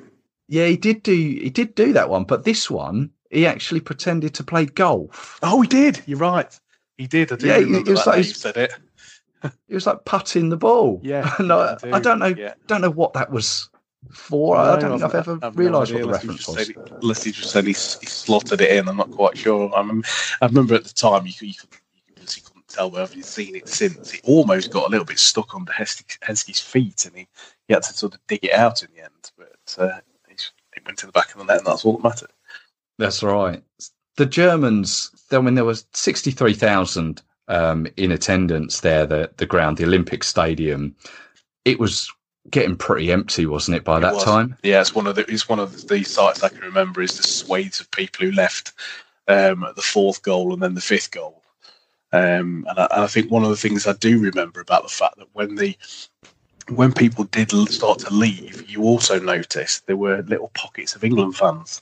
yeah, 0.47 0.67
he 0.67 0.77
did 0.77 1.03
do 1.03 1.13
he 1.13 1.49
did 1.49 1.75
do 1.75 1.93
that 1.93 2.09
one, 2.09 2.23
but 2.23 2.45
this 2.45 2.69
one 2.69 3.11
he 3.29 3.45
actually 3.45 3.79
pretended 3.79 4.33
to 4.35 4.43
play 4.43 4.65
golf. 4.65 5.39
Oh, 5.43 5.61
he 5.61 5.67
did. 5.67 6.01
You're 6.05 6.19
right. 6.19 6.59
He 6.97 7.07
did. 7.07 7.31
I 7.31 7.35
do 7.35 7.47
yeah, 7.47 7.57
remember 7.57 7.91
it 7.91 7.93
was 7.93 8.07
like, 8.07 8.17
you 8.17 8.23
said 8.23 8.57
it. 8.57 8.73
it 9.43 9.73
was 9.73 9.85
like 9.85 10.05
putting 10.05 10.49
the 10.49 10.57
ball. 10.57 10.99
Yeah, 11.03 11.31
I, 11.37 11.77
do. 11.81 11.93
I, 11.93 11.99
don't 11.99 12.19
know. 12.19 12.27
Yeah. 12.27 12.53
Don't 12.67 12.81
know 12.81 12.89
what 12.89 13.13
that 13.13 13.31
was 13.31 13.69
for. 14.11 14.55
No, 14.55 14.61
I 14.61 14.79
don't 14.79 14.99
think 14.99 15.03
I've, 15.03 15.15
ever 15.15 15.39
I've 15.41 15.57
realised 15.57 15.93
no 15.93 15.99
what 15.99 16.05
the 16.05 16.11
reference 16.11 16.47
was. 16.47 16.69
It, 16.69 16.77
unless 17.01 17.23
he 17.23 17.31
just 17.31 17.51
said 17.51 17.65
he, 17.65 17.69
he, 17.71 17.73
slotted 17.73 18.61
it 18.61 18.71
in. 18.71 18.87
I'm 18.87 18.97
not 18.97 19.11
quite 19.11 19.37
sure. 19.37 19.73
I, 19.75 19.83
mean, 19.83 20.03
I 20.41 20.45
remember 20.45 20.75
at 20.75 20.85
the 20.85 20.93
time 20.93 21.25
you, 21.25 21.33
you, 21.39 21.53
could, 21.53 21.69
you 22.17 22.41
couldn't 22.41 22.67
tell 22.67 22.89
whether 22.89 23.15
you'd 23.15 23.25
seen 23.25 23.55
it 23.55 23.67
since. 23.67 24.11
He 24.11 24.19
almost 24.23 24.71
got 24.71 24.87
a 24.87 24.89
little 24.89 25.05
bit 25.05 25.19
stuck 25.19 25.53
under 25.53 25.71
Heskey's 25.71 26.59
feet, 26.59 27.05
and 27.05 27.15
he, 27.15 27.27
he 27.67 27.73
had 27.73 27.83
to 27.83 27.93
sort 27.93 28.15
of 28.15 28.19
dig 28.27 28.43
it 28.43 28.53
out 28.53 28.81
in 28.81 28.89
the 28.95 29.03
end. 29.03 29.31
But 29.37 29.75
uh, 29.77 29.99
it 30.77 30.85
went 30.85 30.99
to 30.99 31.05
the 31.07 31.11
back 31.11 31.31
of 31.31 31.39
the 31.39 31.43
net, 31.43 31.59
and 31.59 31.67
that's 31.67 31.83
all 31.85 31.93
that 31.93 32.03
mattered. 32.03 32.31
That's 32.97 33.23
right. 33.23 33.63
The 34.15 34.25
Germans, 34.25 35.11
I 35.31 35.39
mean, 35.39 35.55
there 35.55 35.65
was 35.65 35.85
63,000 35.93 37.21
um, 37.47 37.87
in 37.97 38.11
attendance 38.11 38.81
there, 38.81 39.05
the, 39.05 39.31
the 39.37 39.45
ground, 39.45 39.77
the 39.77 39.85
Olympic 39.85 40.23
Stadium. 40.23 40.95
It 41.65 41.79
was 41.79 42.11
getting 42.49 42.75
pretty 42.75 43.11
empty, 43.11 43.45
wasn't 43.45 43.77
it, 43.77 43.83
by 43.83 43.97
it 43.97 44.01
that 44.01 44.15
was. 44.15 44.23
time? 44.23 44.57
Yeah, 44.63 44.81
it's 44.81 44.95
one 44.95 45.07
of 45.07 45.15
the 45.15 45.29
it's 45.31 45.49
one 45.49 45.59
of 45.59 45.87
the 45.87 46.03
sights 46.03 46.43
I 46.43 46.49
can 46.49 46.61
remember 46.61 47.01
is 47.01 47.17
the 47.17 47.23
swathes 47.23 47.79
of 47.79 47.91
people 47.91 48.25
who 48.25 48.31
left 48.31 48.73
um, 49.27 49.63
at 49.63 49.75
the 49.75 49.81
fourth 49.81 50.21
goal 50.23 50.53
and 50.53 50.61
then 50.61 50.73
the 50.73 50.81
fifth 50.81 51.11
goal. 51.11 51.43
Um, 52.13 52.65
and, 52.69 52.79
I, 52.79 52.87
and, 52.91 53.03
I, 53.03 53.07
think 53.07 53.29
one 53.29 53.43
of 53.43 53.49
the 53.49 53.57
things 53.57 53.85
I 53.85 53.91
do 53.93 54.19
remember 54.19 54.61
about 54.61 54.83
the 54.83 54.89
fact 54.89 55.17
that 55.17 55.27
when 55.33 55.55
the 55.55 55.75
when 56.69 56.93
people 56.93 57.25
did 57.25 57.51
start 57.69 57.99
to 57.99 58.13
leave, 58.13 58.69
you 58.69 58.83
also 58.83 59.19
noticed 59.19 59.85
there 59.87 59.97
were 59.97 60.21
little 60.23 60.51
pockets 60.53 60.95
of 60.95 61.03
England 61.03 61.35
fans 61.35 61.81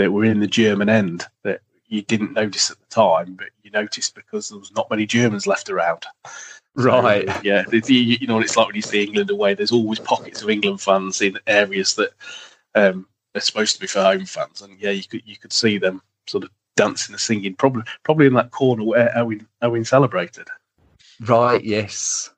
that 0.00 0.12
were 0.12 0.24
in 0.24 0.40
the 0.40 0.46
German 0.46 0.88
end 0.88 1.26
that 1.42 1.60
you 1.88 2.00
didn't 2.00 2.32
notice 2.32 2.70
at 2.70 2.78
the 2.80 2.86
time, 2.86 3.34
but 3.34 3.48
you 3.62 3.70
noticed 3.70 4.14
because 4.14 4.48
there 4.48 4.58
was 4.58 4.72
not 4.72 4.88
many 4.88 5.04
Germans 5.04 5.46
left 5.46 5.68
around. 5.68 6.06
Right. 6.74 7.28
So, 7.28 7.40
yeah. 7.42 7.64
You, 7.70 7.82
you 7.96 8.26
know 8.26 8.36
what 8.36 8.44
it's 8.44 8.56
like 8.56 8.68
when 8.68 8.76
you 8.76 8.82
see 8.82 9.04
England 9.04 9.28
away. 9.28 9.52
There's 9.52 9.72
always 9.72 9.98
pockets 9.98 10.40
of 10.40 10.48
England 10.48 10.80
fans 10.80 11.20
in 11.20 11.38
areas 11.46 11.96
that 11.96 12.12
um, 12.74 13.06
are 13.34 13.42
supposed 13.42 13.74
to 13.74 13.80
be 13.80 13.86
for 13.86 14.02
home 14.02 14.24
fans, 14.24 14.62
and 14.62 14.80
yeah, 14.80 14.90
you 14.90 15.04
could 15.04 15.22
you 15.26 15.36
could 15.36 15.52
see 15.52 15.76
them 15.76 16.00
sort 16.26 16.44
of 16.44 16.50
dancing 16.76 17.12
and 17.12 17.20
singing, 17.20 17.54
probably 17.54 17.82
probably 18.02 18.26
in 18.26 18.34
that 18.34 18.52
corner 18.52 18.84
where 18.84 19.12
Owen 19.18 19.46
Owen 19.60 19.84
celebrated. 19.84 20.48
Right. 21.20 21.62
Yes. 21.62 22.30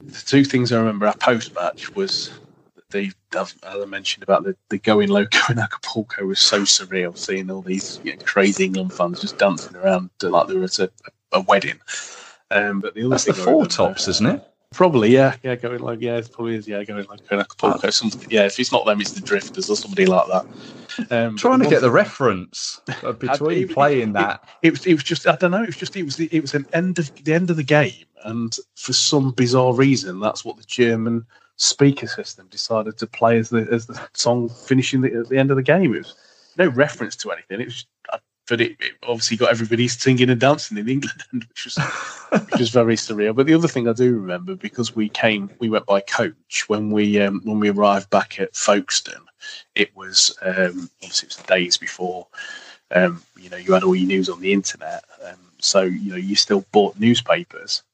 The 0.00 0.22
two 0.24 0.44
things 0.44 0.70
I 0.70 0.78
remember 0.78 1.08
our 1.08 1.16
post 1.16 1.52
match 1.54 1.92
was 1.96 2.30
the 2.92 3.12
as 3.36 3.54
I 3.64 3.84
mentioned 3.86 4.22
about 4.22 4.44
the, 4.44 4.56
the 4.68 4.78
going 4.78 5.08
loco 5.08 5.52
in 5.52 5.58
Acapulco 5.58 6.24
was 6.26 6.38
so 6.40 6.62
surreal, 6.62 7.16
seeing 7.16 7.50
all 7.50 7.62
these 7.62 8.00
you 8.04 8.14
know, 8.14 8.22
crazy 8.24 8.66
England 8.66 8.92
fans 8.92 9.20
just 9.20 9.38
dancing 9.38 9.76
around 9.76 10.10
like 10.22 10.46
they 10.48 10.54
were 10.54 10.64
at 10.64 10.78
a, 10.78 10.90
a 11.32 11.40
wedding. 11.40 11.80
Um, 12.50 12.80
but 12.80 12.94
the 12.94 13.00
other 13.00 13.10
That's 13.10 13.24
the 13.24 13.34
four 13.34 13.66
tops, 13.66 14.08
isn't 14.08 14.26
it? 14.26 14.48
Probably, 14.72 15.10
yeah, 15.10 15.36
yeah, 15.42 15.54
going 15.54 15.80
like 15.80 16.00
yeah, 16.00 16.16
it 16.16 16.30
probably 16.32 16.54
is, 16.54 16.66
yeah, 16.66 16.82
going 16.84 17.04
like 17.06 17.28
going 17.28 17.40
Acapulco. 17.40 17.90
Something, 17.90 18.30
yeah, 18.30 18.46
if 18.46 18.58
it's 18.58 18.72
not 18.72 18.86
them, 18.86 19.00
it's 19.00 19.12
the 19.12 19.20
Drifters 19.20 19.68
or 19.68 19.76
somebody 19.76 20.06
like 20.06 20.26
that. 20.28 20.46
Um, 21.10 21.36
Trying 21.36 21.60
to 21.60 21.68
get 21.68 21.82
the 21.82 21.90
reference 21.90 22.80
uh, 23.02 23.12
between 23.26 23.64
it- 23.64 23.70
playing 23.70 24.10
it- 24.10 24.14
that. 24.14 24.48
It 24.62 24.70
was, 24.70 24.86
it 24.86 24.94
was 24.94 25.02
just 25.02 25.26
I 25.26 25.36
don't 25.36 25.50
know. 25.50 25.62
It 25.62 25.66
was 25.66 25.76
just 25.76 25.94
it 25.96 26.04
was 26.04 26.16
the, 26.16 26.28
it 26.32 26.40
was 26.40 26.54
an 26.54 26.66
end 26.72 26.98
of 26.98 27.14
the 27.24 27.34
end 27.34 27.50
of 27.50 27.56
the 27.56 27.62
game, 27.62 28.04
and 28.24 28.56
for 28.76 28.94
some 28.94 29.32
bizarre 29.32 29.74
reason, 29.74 30.20
that's 30.20 30.42
what 30.44 30.56
the 30.56 30.64
German 30.64 31.26
speaker 31.62 32.08
system 32.08 32.48
decided 32.50 32.98
to 32.98 33.06
play 33.06 33.38
as 33.38 33.50
the 33.50 33.68
as 33.70 33.86
the 33.86 34.00
song 34.14 34.48
finishing 34.48 35.00
the, 35.00 35.14
at 35.14 35.28
the 35.28 35.38
end 35.38 35.50
of 35.50 35.56
the 35.56 35.62
game. 35.62 35.94
It 35.94 35.98
was 35.98 36.14
no 36.58 36.68
reference 36.68 37.16
to 37.16 37.30
anything. 37.30 37.60
It 37.60 37.66
was, 37.66 37.86
but 38.48 38.60
it, 38.60 38.72
it 38.80 38.92
obviously 39.04 39.36
got 39.36 39.50
everybody 39.50 39.86
singing 39.86 40.28
and 40.28 40.40
dancing 40.40 40.76
in 40.76 40.88
England, 40.88 41.22
which 41.32 41.64
was 41.64 41.78
which 42.50 42.58
was 42.58 42.70
very 42.70 42.96
surreal. 42.96 43.34
But 43.34 43.46
the 43.46 43.54
other 43.54 43.68
thing 43.68 43.88
I 43.88 43.92
do 43.92 44.18
remember 44.18 44.56
because 44.56 44.96
we 44.96 45.08
came, 45.08 45.50
we 45.60 45.70
went 45.70 45.86
by 45.86 46.00
coach 46.00 46.64
when 46.68 46.90
we 46.90 47.20
um, 47.20 47.40
when 47.44 47.60
we 47.60 47.70
arrived 47.70 48.10
back 48.10 48.40
at 48.40 48.56
Folkestone. 48.56 49.26
It 49.74 49.94
was 49.96 50.36
um, 50.42 50.90
obviously 51.02 51.26
it 51.26 51.30
was 51.30 51.36
the 51.36 51.54
days 51.54 51.76
before 51.76 52.26
um, 52.90 53.22
you 53.38 53.50
know 53.50 53.56
you 53.56 53.72
had 53.72 53.84
all 53.84 53.94
your 53.94 54.08
news 54.08 54.28
on 54.28 54.40
the 54.40 54.52
internet, 54.52 55.04
um, 55.26 55.38
so 55.58 55.82
you 55.82 56.10
know 56.10 56.16
you 56.16 56.34
still 56.34 56.64
bought 56.72 56.98
newspapers. 56.98 57.84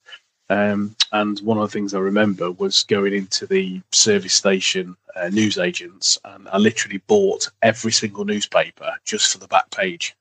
Um, 0.50 0.96
and 1.12 1.38
one 1.40 1.58
of 1.58 1.68
the 1.68 1.72
things 1.72 1.92
I 1.94 1.98
remember 1.98 2.50
was 2.50 2.82
going 2.84 3.12
into 3.12 3.46
the 3.46 3.82
service 3.92 4.34
station 4.34 4.96
uh, 5.14 5.28
news 5.28 5.58
agents, 5.58 6.18
and 6.24 6.48
I 6.48 6.58
literally 6.58 6.98
bought 7.06 7.50
every 7.62 7.92
single 7.92 8.24
newspaper 8.24 8.92
just 9.04 9.32
for 9.32 9.38
the 9.38 9.48
back 9.48 9.70
page 9.70 10.14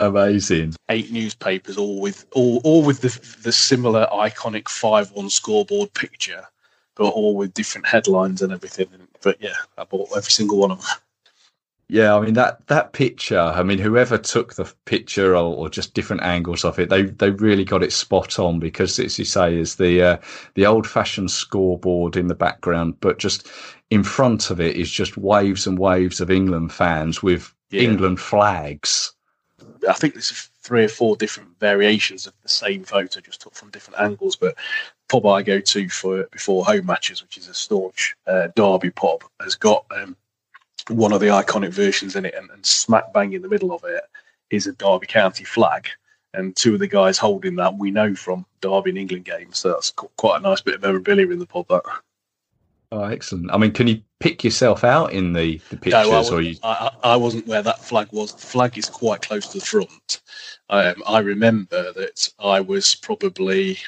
Amazing. 0.00 0.74
eight 0.90 1.10
newspapers, 1.10 1.76
all 1.76 2.00
with 2.00 2.24
all 2.32 2.60
all 2.62 2.82
with 2.84 3.00
the 3.00 3.08
the 3.42 3.52
similar 3.52 4.06
iconic 4.12 4.68
five 4.68 5.10
one 5.12 5.28
scoreboard 5.28 5.92
picture, 5.94 6.44
but 6.94 7.08
all 7.08 7.34
with 7.34 7.54
different 7.54 7.86
headlines 7.86 8.42
and 8.42 8.52
everything. 8.52 8.88
But 9.22 9.40
yeah, 9.40 9.56
I 9.76 9.84
bought 9.84 10.10
every 10.16 10.30
single 10.30 10.58
one 10.58 10.70
of 10.70 10.78
them. 10.80 10.88
Yeah, 11.90 12.14
I 12.14 12.20
mean 12.20 12.34
that 12.34 12.66
that 12.66 12.92
picture. 12.92 13.38
I 13.40 13.62
mean, 13.62 13.78
whoever 13.78 14.18
took 14.18 14.54
the 14.54 14.70
picture 14.84 15.34
or, 15.34 15.56
or 15.56 15.68
just 15.70 15.94
different 15.94 16.22
angles 16.22 16.62
of 16.64 16.78
it, 16.78 16.90
they 16.90 17.02
they 17.04 17.30
really 17.30 17.64
got 17.64 17.82
it 17.82 17.92
spot 17.94 18.38
on 18.38 18.58
because, 18.58 18.98
as 18.98 19.18
you 19.18 19.24
say, 19.24 19.56
is 19.56 19.76
the 19.76 20.02
uh, 20.02 20.16
the 20.54 20.66
old 20.66 20.86
fashioned 20.86 21.30
scoreboard 21.30 22.14
in 22.14 22.26
the 22.26 22.34
background, 22.34 23.00
but 23.00 23.18
just 23.18 23.48
in 23.88 24.04
front 24.04 24.50
of 24.50 24.60
it 24.60 24.76
is 24.76 24.90
just 24.90 25.16
waves 25.16 25.66
and 25.66 25.78
waves 25.78 26.20
of 26.20 26.30
England 26.30 26.72
fans 26.72 27.22
with 27.22 27.54
Yeah. 27.70 27.82
England 27.82 28.20
flags. 28.20 29.14
I 29.88 29.94
think 29.94 30.12
there's 30.12 30.50
three 30.60 30.84
or 30.84 30.88
four 30.88 31.16
different 31.16 31.58
variations 31.58 32.26
of 32.26 32.34
the 32.42 32.48
same 32.50 32.84
photo, 32.84 33.20
just 33.20 33.40
took 33.40 33.54
from 33.54 33.70
different 33.70 33.98
angles. 34.00 34.36
But 34.36 34.56
pub 35.08 35.24
I 35.24 35.42
go 35.42 35.58
to 35.60 35.88
for 35.88 36.24
before 36.24 36.66
home 36.66 36.84
matches, 36.84 37.22
which 37.22 37.38
is 37.38 37.48
a 37.48 37.54
staunch 37.54 38.14
uh, 38.26 38.48
Derby 38.54 38.90
pub, 38.90 39.24
has 39.40 39.54
got 39.54 39.86
um, 39.90 40.16
one 40.88 41.12
of 41.12 41.20
the 41.20 41.26
iconic 41.26 41.70
versions 41.70 42.16
in 42.16 42.24
it, 42.24 42.34
and, 42.34 42.50
and 42.50 42.64
smack 42.64 43.12
bang 43.12 43.32
in 43.32 43.42
the 43.42 43.48
middle 43.48 43.72
of 43.72 43.84
it 43.84 44.02
is 44.50 44.66
a 44.66 44.72
Derby 44.72 45.06
County 45.06 45.44
flag. 45.44 45.88
And 46.34 46.54
two 46.54 46.74
of 46.74 46.80
the 46.80 46.86
guys 46.86 47.16
holding 47.18 47.56
that 47.56 47.76
we 47.78 47.90
know 47.90 48.14
from 48.14 48.44
Derby 48.60 48.90
and 48.90 48.98
England 48.98 49.24
games. 49.24 49.58
So 49.58 49.70
that's 49.70 49.90
qu- 49.90 50.10
quite 50.18 50.38
a 50.38 50.42
nice 50.42 50.60
bit 50.60 50.74
of 50.74 50.82
memorabilia 50.82 51.30
in 51.30 51.38
the 51.38 51.46
pub. 51.46 51.66
That 51.68 51.82
Oh, 52.90 53.04
excellent! 53.04 53.50
I 53.52 53.58
mean, 53.58 53.72
can 53.72 53.86
you 53.86 54.00
pick 54.18 54.42
yourself 54.42 54.82
out 54.82 55.12
in 55.12 55.34
the 55.34 55.60
the 55.68 55.76
No, 55.76 55.80
pictures, 55.80 55.94
I, 55.94 56.04
or 56.06 56.16
wasn't, 56.16 56.46
you? 56.46 56.54
I, 56.62 56.90
I 57.02 57.12
I 57.12 57.16
wasn't 57.16 57.46
where 57.46 57.62
that 57.62 57.84
flag 57.84 58.08
was. 58.12 58.32
The 58.32 58.46
flag 58.46 58.78
is 58.78 58.88
quite 58.88 59.20
close 59.20 59.46
to 59.48 59.58
the 59.58 59.64
front. 59.64 60.22
Um, 60.70 60.94
I 61.06 61.18
remember 61.18 61.92
that 61.92 62.28
I 62.38 62.60
was 62.60 62.94
probably 62.94 63.78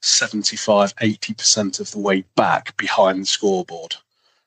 75, 0.00 0.94
80% 0.96 1.80
of 1.80 1.90
the 1.90 1.98
way 1.98 2.24
back 2.34 2.74
behind 2.78 3.22
the 3.22 3.26
scoreboard. 3.26 3.94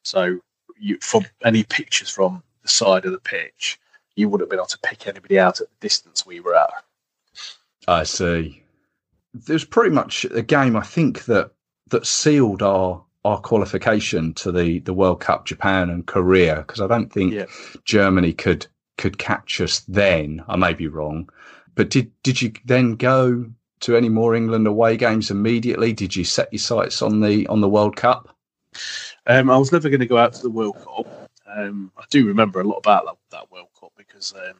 So, 0.04 0.40
you, 0.80 0.98
from 1.02 1.26
any 1.44 1.64
pictures 1.64 2.10
from 2.10 2.44
the 2.64 2.70
side 2.70 3.06
of 3.06 3.12
the 3.12 3.20
pitch, 3.20 3.80
you 4.16 4.30
wouldn't 4.30 4.46
have 4.48 4.50
been 4.50 4.60
able 4.60 4.68
to 4.68 4.80
pick 4.80 5.08
anybody 5.08 5.40
out 5.40 5.62
at 5.62 5.68
the 5.70 5.88
distance 5.88 6.26
we 6.26 6.40
were 6.40 6.56
at. 6.56 6.72
I 7.88 8.04
see. 8.04 8.64
There's 9.34 9.66
pretty 9.66 9.92
much 9.92 10.26
a 10.26 10.42
game 10.42 10.76
I 10.76 10.82
think 10.82 11.26
that 11.26 11.52
that 11.90 12.06
sealed 12.06 12.62
our 12.62 13.04
our 13.26 13.40
qualification 13.40 14.34
to 14.34 14.52
the 14.52 14.80
the 14.80 14.94
World 14.94 15.22
Cup, 15.22 15.46
Japan 15.46 15.90
and 15.90 16.06
Korea, 16.06 16.58
because 16.58 16.82
I 16.82 16.88
don't 16.88 17.12
think 17.12 17.34
Yeah. 17.34 17.46
Germany 17.86 18.34
could 18.34 18.68
could 18.98 19.18
catch 19.18 19.62
us 19.62 19.82
then. 19.88 20.44
I 20.48 20.56
may 20.56 20.74
be 20.74 20.88
wrong, 20.88 21.30
but 21.76 21.90
did 21.90 22.12
did 22.24 22.42
you 22.42 22.54
then 22.66 22.96
go 22.96 23.46
to 23.82 23.96
any 23.96 24.10
more 24.10 24.36
England 24.36 24.68
away 24.68 24.98
games 24.98 25.32
immediately? 25.32 25.94
Did 25.94 26.16
you 26.16 26.26
set 26.26 26.52
your 26.52 26.60
sights 26.60 27.02
on 27.02 27.22
the 27.22 27.48
on 27.48 27.62
the 27.62 27.70
World 27.70 27.96
Cup? 27.96 28.36
Um, 29.30 29.52
I 29.52 29.58
was 29.58 29.72
never 29.72 29.90
going 29.90 30.00
to 30.00 30.08
go 30.08 30.18
out 30.18 30.34
to 30.34 30.42
the 30.42 30.50
World 30.50 30.76
Cup. 30.84 31.06
Um, 31.46 31.92
I 31.98 32.04
do 32.10 32.26
remember 32.26 32.60
a 32.60 32.64
lot 32.64 32.78
about 32.78 33.06
that, 33.06 33.16
that 33.30 33.52
World 33.52 33.70
Cup 33.80 33.92
because 33.96 34.34
um, 34.34 34.56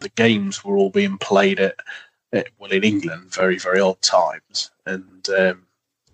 the 0.00 0.08
games 0.10 0.64
were 0.64 0.78
all 0.78 0.88
being 0.88 1.18
played 1.18 1.60
at, 1.60 1.76
at 2.32 2.48
well 2.58 2.72
in 2.72 2.82
England 2.82 3.32
very 3.32 3.58
very 3.58 3.80
odd 3.80 4.00
times, 4.00 4.70
and 4.86 5.28
um, 5.38 5.66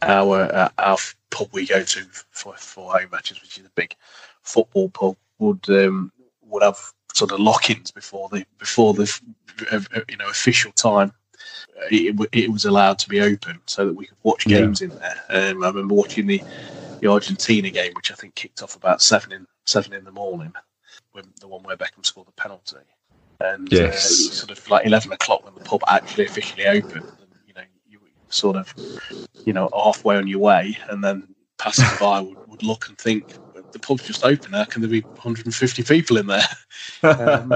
our 0.02 0.42
uh, 0.52 0.68
our 0.78 0.98
pub 1.30 1.48
we 1.52 1.64
go 1.64 1.82
to 1.84 2.04
for, 2.30 2.54
for 2.56 2.92
home 2.92 3.08
matches, 3.12 3.40
which 3.40 3.58
is 3.58 3.66
a 3.66 3.70
big 3.76 3.94
football 4.42 4.88
pub, 4.88 5.16
would 5.38 5.70
um, 5.70 6.10
would 6.42 6.64
have 6.64 6.78
sort 7.14 7.30
of 7.30 7.38
lock-ins 7.38 7.92
before 7.92 8.28
the 8.30 8.44
before 8.58 8.94
the 8.94 9.20
you 10.08 10.16
know 10.16 10.28
official 10.28 10.72
time. 10.72 11.12
It, 11.90 12.16
it 12.32 12.50
was 12.50 12.64
allowed 12.64 12.98
to 13.00 13.08
be 13.08 13.20
open 13.20 13.60
so 13.66 13.86
that 13.86 13.94
we 13.94 14.06
could 14.06 14.18
watch 14.22 14.46
Yeah. 14.46 14.60
games 14.60 14.82
in 14.82 14.90
there. 14.90 15.20
Um, 15.30 15.62
I 15.62 15.68
remember 15.68 15.94
watching 15.94 16.26
the 16.26 16.42
the 17.02 17.10
Argentina 17.10 17.68
game, 17.68 17.92
which 17.94 18.12
I 18.12 18.14
think 18.14 18.36
kicked 18.36 18.62
off 18.62 18.76
about 18.76 19.02
seven 19.02 19.32
in 19.32 19.46
seven 19.64 19.92
in 19.92 20.04
the 20.04 20.12
morning, 20.12 20.52
when 21.10 21.24
the 21.40 21.48
one 21.48 21.62
where 21.64 21.76
Beckham 21.76 22.06
scored 22.06 22.28
the 22.28 22.32
penalty, 22.32 22.76
and 23.40 23.72
uh, 23.74 23.76
Yes. 23.76 24.10
it 24.10 24.28
was 24.30 24.38
sort 24.38 24.50
of 24.52 24.70
like 24.70 24.86
eleven 24.86 25.12
o'clock 25.12 25.44
when 25.44 25.54
the 25.54 25.60
pub 25.60 25.82
actually 25.88 26.26
officially 26.26 26.66
opened. 26.66 27.04
And, 27.04 27.28
you 27.44 27.54
know, 27.54 27.62
you 27.88 27.98
were 27.98 28.06
sort 28.28 28.56
of, 28.56 28.72
you 29.44 29.52
know, 29.52 29.68
halfway 29.74 30.16
on 30.16 30.28
your 30.28 30.38
way, 30.38 30.78
and 30.88 31.02
then 31.02 31.34
passing 31.58 31.88
by 31.98 32.20
would, 32.20 32.38
would 32.48 32.62
look 32.62 32.88
and 32.88 32.96
think, 32.96 33.34
the 33.72 33.78
pub's 33.78 34.04
just 34.04 34.24
open. 34.24 34.52
How 34.52 34.64
can 34.64 34.82
there 34.82 34.90
be 34.90 35.00
150 35.00 35.82
people 35.82 36.16
in 36.16 36.26
there? 36.26 36.42
Um, 37.02 37.52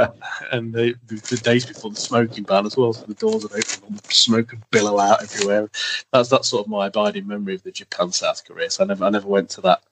and 0.51 0.75
the, 0.75 0.97
the, 1.07 1.15
the 1.17 1.37
days 1.37 1.67
before 1.67 1.91
the 1.91 1.97
smoking 1.97 2.45
ban 2.45 2.67
as 2.67 2.77
well, 2.77 2.93
so 2.93 3.07
the 3.07 3.15
doors 3.15 3.45
are 3.45 3.57
open 3.57 3.85
and 3.89 3.99
the 3.99 4.15
smoke 4.15 4.51
would 4.51 4.71
billow 4.71 4.99
out 4.99 5.23
everywhere. 5.23 5.71
That's 6.13 6.29
that's 6.29 6.49
sort 6.49 6.67
of 6.67 6.71
my 6.71 6.87
abiding 6.87 7.27
memory 7.29 7.55
of 7.55 7.63
the 7.63 7.71
Japan 7.71 8.11
South 8.13 8.45
Korea. 8.45 8.71
So 8.71 8.85
I 8.85 8.87
never 8.89 9.05
I 9.05 9.11
never 9.11 9.29
went 9.29 9.51
to 9.51 9.61
that 9.63 9.83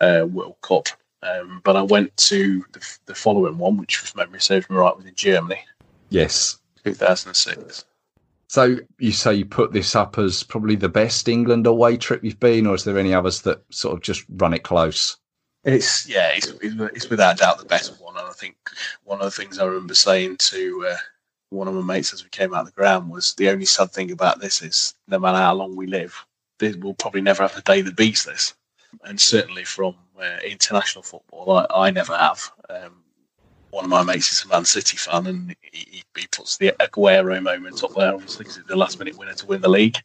uh, 0.00 0.26
World 0.26 0.56
Cup, 0.62 0.88
um, 1.22 1.60
but 1.64 1.76
I 1.76 1.82
went 1.82 2.16
to 2.16 2.64
the, 2.72 2.98
the 3.06 3.14
following 3.14 3.58
one, 3.58 3.76
which 3.76 4.02
if 4.02 4.16
memory 4.16 4.40
serves 4.40 4.68
me 4.68 4.76
right, 4.76 4.96
was 4.96 5.06
in 5.06 5.14
Germany, 5.14 5.60
Yes. 6.10 6.58
2006. 6.84 7.84
So 8.48 8.76
you 8.98 9.12
say 9.12 9.34
you 9.34 9.46
put 9.46 9.72
this 9.72 9.96
up 9.96 10.18
as 10.18 10.44
probably 10.44 10.76
the 10.76 10.88
best 10.88 11.28
England 11.28 11.66
away 11.66 11.96
trip 11.96 12.22
you've 12.22 12.38
been, 12.38 12.66
or 12.66 12.74
is 12.74 12.84
there 12.84 12.98
any 12.98 13.12
others 13.12 13.42
that 13.42 13.62
sort 13.70 13.94
of 13.94 14.02
just 14.02 14.24
run 14.28 14.54
it 14.54 14.62
close? 14.62 15.16
It's 15.64 16.06
yeah, 16.06 16.32
it's, 16.34 16.52
it's 16.60 17.08
without 17.08 17.38
doubt 17.38 17.58
the 17.58 17.64
best 17.64 18.00
one, 18.00 18.16
and 18.16 18.26
I 18.26 18.32
think 18.32 18.56
one 19.04 19.20
of 19.20 19.24
the 19.24 19.30
things 19.30 19.58
I 19.58 19.64
remember 19.64 19.94
saying 19.94 20.36
to 20.38 20.88
uh, 20.90 20.96
one 21.48 21.68
of 21.68 21.74
my 21.74 21.80
mates 21.94 22.12
as 22.12 22.22
we 22.22 22.28
came 22.30 22.52
out 22.52 22.60
of 22.60 22.66
the 22.66 22.72
ground 22.72 23.10
was 23.10 23.34
the 23.34 23.48
only 23.48 23.64
sad 23.64 23.90
thing 23.90 24.10
about 24.10 24.40
this 24.40 24.60
is 24.60 24.94
no 25.08 25.18
matter 25.18 25.38
how 25.38 25.54
long 25.54 25.74
we 25.74 25.86
live, 25.86 26.14
we'll 26.60 26.94
probably 26.94 27.22
never 27.22 27.42
have 27.42 27.56
a 27.56 27.62
day 27.62 27.80
that 27.80 27.96
beats 27.96 28.24
this. 28.24 28.54
And 29.04 29.20
certainly 29.20 29.64
from 29.64 29.94
uh, 30.20 30.38
international 30.44 31.02
football, 31.02 31.66
I, 31.70 31.86
I 31.86 31.90
never 31.90 32.16
have. 32.16 32.50
Um, 32.68 33.02
one 33.70 33.84
of 33.84 33.90
my 33.90 34.02
mates 34.02 34.32
is 34.32 34.44
a 34.44 34.48
Man 34.48 34.64
City 34.64 34.96
fan, 34.96 35.26
and 35.26 35.56
he, 35.62 36.04
he 36.14 36.26
puts 36.30 36.58
the 36.58 36.72
Aguero 36.78 37.42
moment 37.42 37.82
up 37.82 37.94
there, 37.94 38.14
obviously, 38.14 38.44
because 38.44 38.58
it's 38.58 38.68
the 38.68 38.76
last 38.76 38.98
minute 38.98 39.18
winner 39.18 39.34
to 39.34 39.46
win 39.46 39.62
the 39.62 39.68
league. 39.68 39.96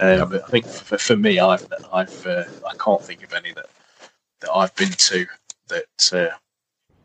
Um, 0.00 0.28
But 0.30 0.44
I 0.44 0.48
think 0.48 0.66
for, 0.66 0.98
for 0.98 1.16
me, 1.16 1.38
I've, 1.38 1.66
I've 1.92 2.26
uh, 2.26 2.44
I 2.68 2.74
can't 2.76 3.02
think 3.02 3.22
of 3.22 3.32
any 3.32 3.52
that 3.52 3.66
that 4.44 4.52
I've 4.52 4.74
been 4.76 4.90
to 4.90 5.26
that 5.68 6.12
uh, 6.12 6.36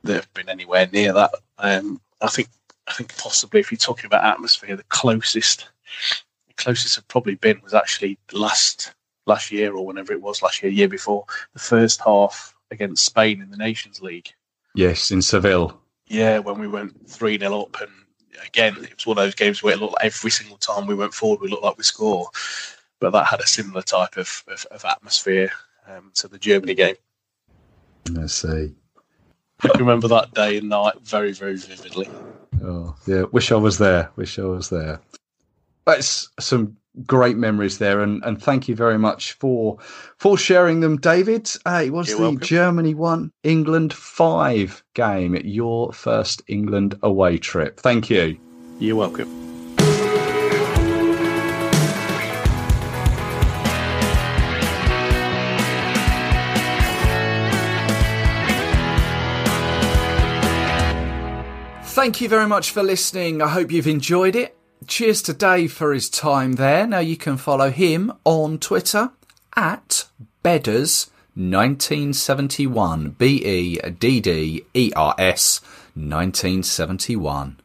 that 0.04 0.13
have 0.13 0.34
been 0.34 0.49
anywhere 0.49 0.88
near 0.91 1.13
that. 1.13 1.32
Um, 1.58 2.02
I 2.21 2.28
think 2.28 2.49
I 2.88 2.93
think 2.93 3.15
possibly 3.17 3.60
if 3.60 3.71
you're 3.71 3.78
talking 3.78 4.06
about 4.06 4.23
atmosphere, 4.23 4.75
the 4.75 4.84
closest 4.84 5.69
the 6.47 6.54
closest 6.56 6.95
have 6.95 7.08
probably 7.08 7.36
been 7.36 7.62
was 7.63 7.73
actually 7.73 8.17
last 8.34 8.93
last 9.25 9.52
year 9.52 9.73
or 9.73 9.86
whenever 9.86 10.12
it 10.12 10.21
was 10.21 10.41
last 10.41 10.62
year, 10.62 10.71
year 10.71 10.89
before 10.89 11.25
the 11.54 11.60
first 11.60 12.02
half 12.02 12.56
against 12.71 13.06
Spain 13.06 13.41
in 13.41 13.52
the 13.52 13.58
Nations 13.58 14.02
League. 14.02 14.34
Yes, 14.75 15.12
in 15.12 15.21
Seville. 15.21 15.80
Yeah, 16.08 16.39
when 16.39 16.60
we 16.60 16.67
went 16.67 17.10
three 17.10 17.38
0 17.38 17.62
up, 17.62 17.78
and 17.82 17.91
again 18.45 18.75
it 18.84 18.95
was 18.95 19.08
one 19.08 19.17
of 19.17 19.23
those 19.23 19.36
games 19.36 19.63
where 19.63 19.73
it 19.73 19.80
looked 19.80 19.93
like 19.93 20.06
every 20.06 20.32
single 20.32 20.58
time 20.58 20.88
we 20.88 20.95
went 20.95 21.13
forward, 21.13 21.41
we 21.41 21.47
looked 21.47 21.63
like 21.63 21.78
we 21.78 21.84
score. 21.84 22.30
But 22.99 23.12
that 23.12 23.28
had 23.28 23.39
a 23.39 23.47
similar 23.47 23.82
type 23.82 24.17
of, 24.17 24.43
of, 24.49 24.65
of 24.71 24.84
atmosphere 24.84 25.52
um, 25.88 26.12
to 26.15 26.28
the 26.28 26.38
Germany 26.38 26.75
game. 26.75 26.95
I 28.17 28.28
see. 28.28 28.74
I 29.62 29.78
remember 29.78 30.08
that 30.08 30.34
day 30.34 30.58
and 30.58 30.69
night 30.69 30.95
very, 31.04 31.34
very 31.34 31.58
vividly. 31.58 32.10
Oh, 32.63 32.95
yeah. 33.06 33.24
Wish 33.32 33.52
I 33.52 33.56
was 33.56 33.78
there. 33.78 34.10
Wish 34.15 34.39
I 34.39 34.43
was 34.43 34.69
there. 34.69 35.02
That's 35.86 36.30
some 36.39 36.78
great 37.06 37.38
memories 37.38 37.78
there, 37.78 38.02
and, 38.02 38.24
and 38.24 38.41
thank 38.41 38.67
you 38.67 38.76
very 38.76 38.98
much 38.98 39.34
for 39.34 39.78
for 40.17 40.38
sharing 40.38 40.80
them, 40.80 40.98
David. 40.98 41.50
Uh, 41.65 41.84
it 41.86 41.91
was 41.91 42.10
You're 42.10 42.17
the 42.17 42.24
welcome. 42.24 42.39
Germany 42.39 42.93
one, 42.93 43.32
England 43.43 43.93
five 43.93 44.84
game, 44.93 45.36
your 45.36 45.93
first 45.93 46.41
England 46.48 46.98
away 47.02 47.38
trip. 47.38 47.80
Thank 47.80 48.10
you. 48.10 48.38
You're 48.80 48.95
welcome. 48.95 49.49
Thank 62.00 62.22
you 62.22 62.30
very 62.30 62.48
much 62.48 62.72
for 62.72 62.82
listening. 62.82 63.42
I 63.42 63.50
hope 63.50 63.74
you've 63.74 63.86
enjoyed 63.86 64.34
it. 64.34 64.58
Cheers 64.88 65.22
to 65.24 65.34
Dave 65.34 65.74
for 65.74 65.94
his 65.94 66.10
time 66.10 66.54
there. 66.54 66.88
Now 66.88 67.00
you 67.00 67.18
can 67.18 67.36
follow 67.36 67.72
him 67.72 68.14
on 68.24 68.58
Twitter 68.58 69.12
at 69.54 70.06
Bedders1971. 70.42 73.18
B 73.18 73.46
E 73.46 73.78
D 74.00 74.22
D 74.22 74.64
E 74.74 74.94
R 74.96 75.14
S 75.20 75.60
1971. 75.94 77.60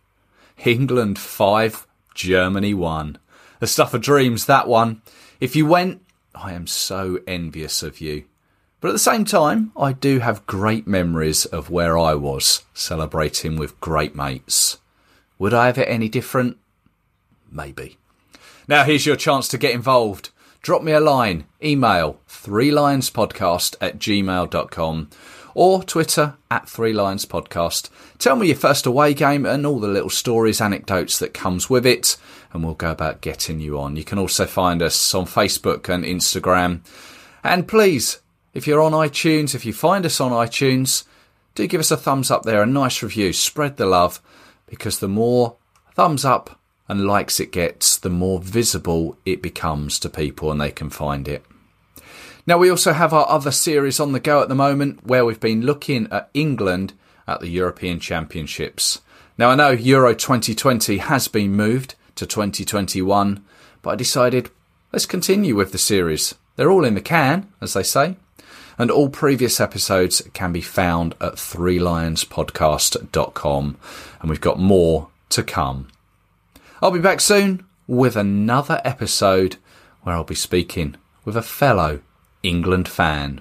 England 0.65 1.17
5, 1.17 1.87
Germany 2.17 2.75
1. 2.75 3.19
The 3.61 3.69
stuff 3.69 3.95
of 3.95 4.03
dreams, 4.03 4.47
that 4.47 4.67
one. 4.67 5.01
If 5.39 5.55
you 5.55 5.65
went, 5.65 6.03
I 6.35 6.55
am 6.55 6.67
so 6.67 7.21
envious 7.29 7.85
of 7.85 8.01
you. 8.01 8.25
But 8.85 8.91
at 8.91 8.97
the 8.97 8.99
same 8.99 9.25
time, 9.25 9.73
I 9.79 9.95
do 9.95 10.19
have 10.19 10.47
great 10.47 10.87
memories 10.87 11.47
of 11.47 11.71
where 11.71 11.97
I 11.97 12.13
was, 12.13 12.65
celebrating 12.75 13.57
with 13.57 13.81
great 13.81 14.15
mates. 14.15 14.77
Would 15.39 15.55
I 15.55 15.69
have 15.69 15.79
it 15.79 15.89
any 15.89 16.11
different? 16.11 16.59
Maybe. 17.51 17.97
Now 18.69 18.85
here's 18.85 19.07
your 19.07 19.17
chance 19.17 19.49
to 19.49 19.57
get 19.57 19.75
involved. 19.75 20.29
Drop 20.61 20.83
me 20.83 20.93
a 20.93 21.01
line, 21.01 21.47
email 21.63 22.21
three 22.29 22.71
lions 22.71 23.11
podcast 23.11 23.75
at 23.81 23.99
gmail.com 23.99 25.09
or 25.55 25.83
Twitter 25.83 26.35
at 26.51 26.69
three 26.69 26.93
lions 26.93 27.25
podcast. 27.25 27.89
Tell 28.19 28.37
me 28.37 28.49
your 28.49 28.57
first 28.57 28.85
away 28.85 29.15
game 29.15 29.47
and 29.47 29.65
all 29.65 29.81
the 29.81 29.89
little 29.89 30.11
stories, 30.11 30.61
anecdotes 30.61 31.19
that 31.21 31.33
comes 31.33 31.71
with 31.71 31.87
it, 31.87 32.19
and 32.53 32.63
we'll 32.63 32.75
go 32.75 32.91
about 32.91 33.23
getting 33.23 33.61
you 33.61 33.81
on. 33.81 33.97
You 33.97 34.05
can 34.05 34.19
also 34.19 34.45
find 34.45 34.83
us 34.83 35.15
on 35.15 35.25
Facebook 35.25 35.89
and 35.89 36.05
Instagram. 36.05 36.81
And 37.43 37.67
please, 37.67 38.21
if 38.55 38.69
you're 38.69 38.81
on 38.81 38.93
iTunes, 38.93 39.55
if 39.55 39.67
you 39.67 39.73
find 39.73 40.07
us 40.07 40.21
on 40.21 40.31
iTunes, 40.31 41.05
do 41.57 41.67
give 41.67 41.81
us 41.81 41.91
a 41.91 41.97
thumbs 41.97 42.31
up 42.31 42.45
there, 42.45 42.63
a 42.63 42.67
nice 42.67 43.03
review. 43.03 43.33
Spread 43.33 43.77
the 43.77 43.87
love 43.87 44.23
because 44.67 45.01
the 45.01 45.09
more 45.09 45.57
thumbs 45.95 46.25
up 46.25 46.61
and 46.89 47.07
likes 47.07 47.41
it 47.41 47.53
gets, 47.53 47.97
the 47.97 48.11
more 48.11 48.39
visible 48.39 49.19
it 49.27 49.43
becomes 49.43 49.99
to 49.99 50.09
people 50.09 50.51
and 50.53 50.61
they 50.61 50.71
can 50.71 50.89
find 50.89 51.27
it. 51.27 51.45
Now, 52.47 52.59
we 52.59 52.71
also 52.71 52.93
have 52.93 53.13
our 53.13 53.29
other 53.29 53.51
series 53.51 53.99
on 53.99 54.13
the 54.13 54.21
go 54.21 54.43
at 54.43 54.49
the 54.49 54.55
moment 54.55 55.05
where 55.05 55.25
we've 55.25 55.41
been 55.41 55.63
looking 55.63 56.07
at 56.13 56.31
England 56.35 56.93
at 57.27 57.41
the 57.41 57.49
European 57.49 58.01
Championships. 58.01 59.01
Now, 59.37 59.51
I 59.51 59.55
know 59.55 59.71
Euro 59.71 60.15
2020 60.15 60.99
has 60.99 61.27
been 61.27 61.53
moved 61.53 61.95
to 62.17 62.27
2021, 62.27 63.43
but 63.83 63.91
I 63.91 63.97
decided 63.97 64.51
let's 64.93 65.07
continue 65.07 65.57
with 65.57 65.73
the 65.73 65.79
series. 65.79 66.35
They're 66.57 66.71
all 66.71 66.85
in 66.85 66.95
the 66.95 67.01
can, 67.01 67.51
as 67.61 67.73
they 67.73 67.83
say 67.83 68.17
and 68.79 68.91
all 68.91 69.09
previous 69.09 69.61
episodes 69.61 70.23
can 70.33 70.53
be 70.53 70.61
found 70.61 71.15
at 71.21 71.35
threelionspodcast.com 71.35 73.77
and 74.21 74.31
we've 74.31 74.41
got 74.41 74.59
more 74.59 75.09
to 75.31 75.43
come. 75.43 75.89
I'll 76.83 76.91
be 76.91 77.01
back 77.01 77.21
soon 77.21 77.65
with 77.87 78.17
another 78.17 78.81
episode 78.85 79.57
where 80.03 80.15
I'll 80.15 80.25
be 80.25 80.35
speaking 80.35 80.97
with 81.25 81.37
a 81.37 81.43
fellow 81.43 82.01
England 82.43 82.89
fan. 82.89 83.41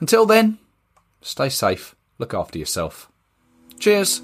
Until 0.00 0.26
then, 0.26 0.58
stay 1.22 1.48
safe, 1.48 1.94
look 2.18 2.34
after 2.34 2.58
yourself. 2.58 3.08
Cheers. 3.78 4.22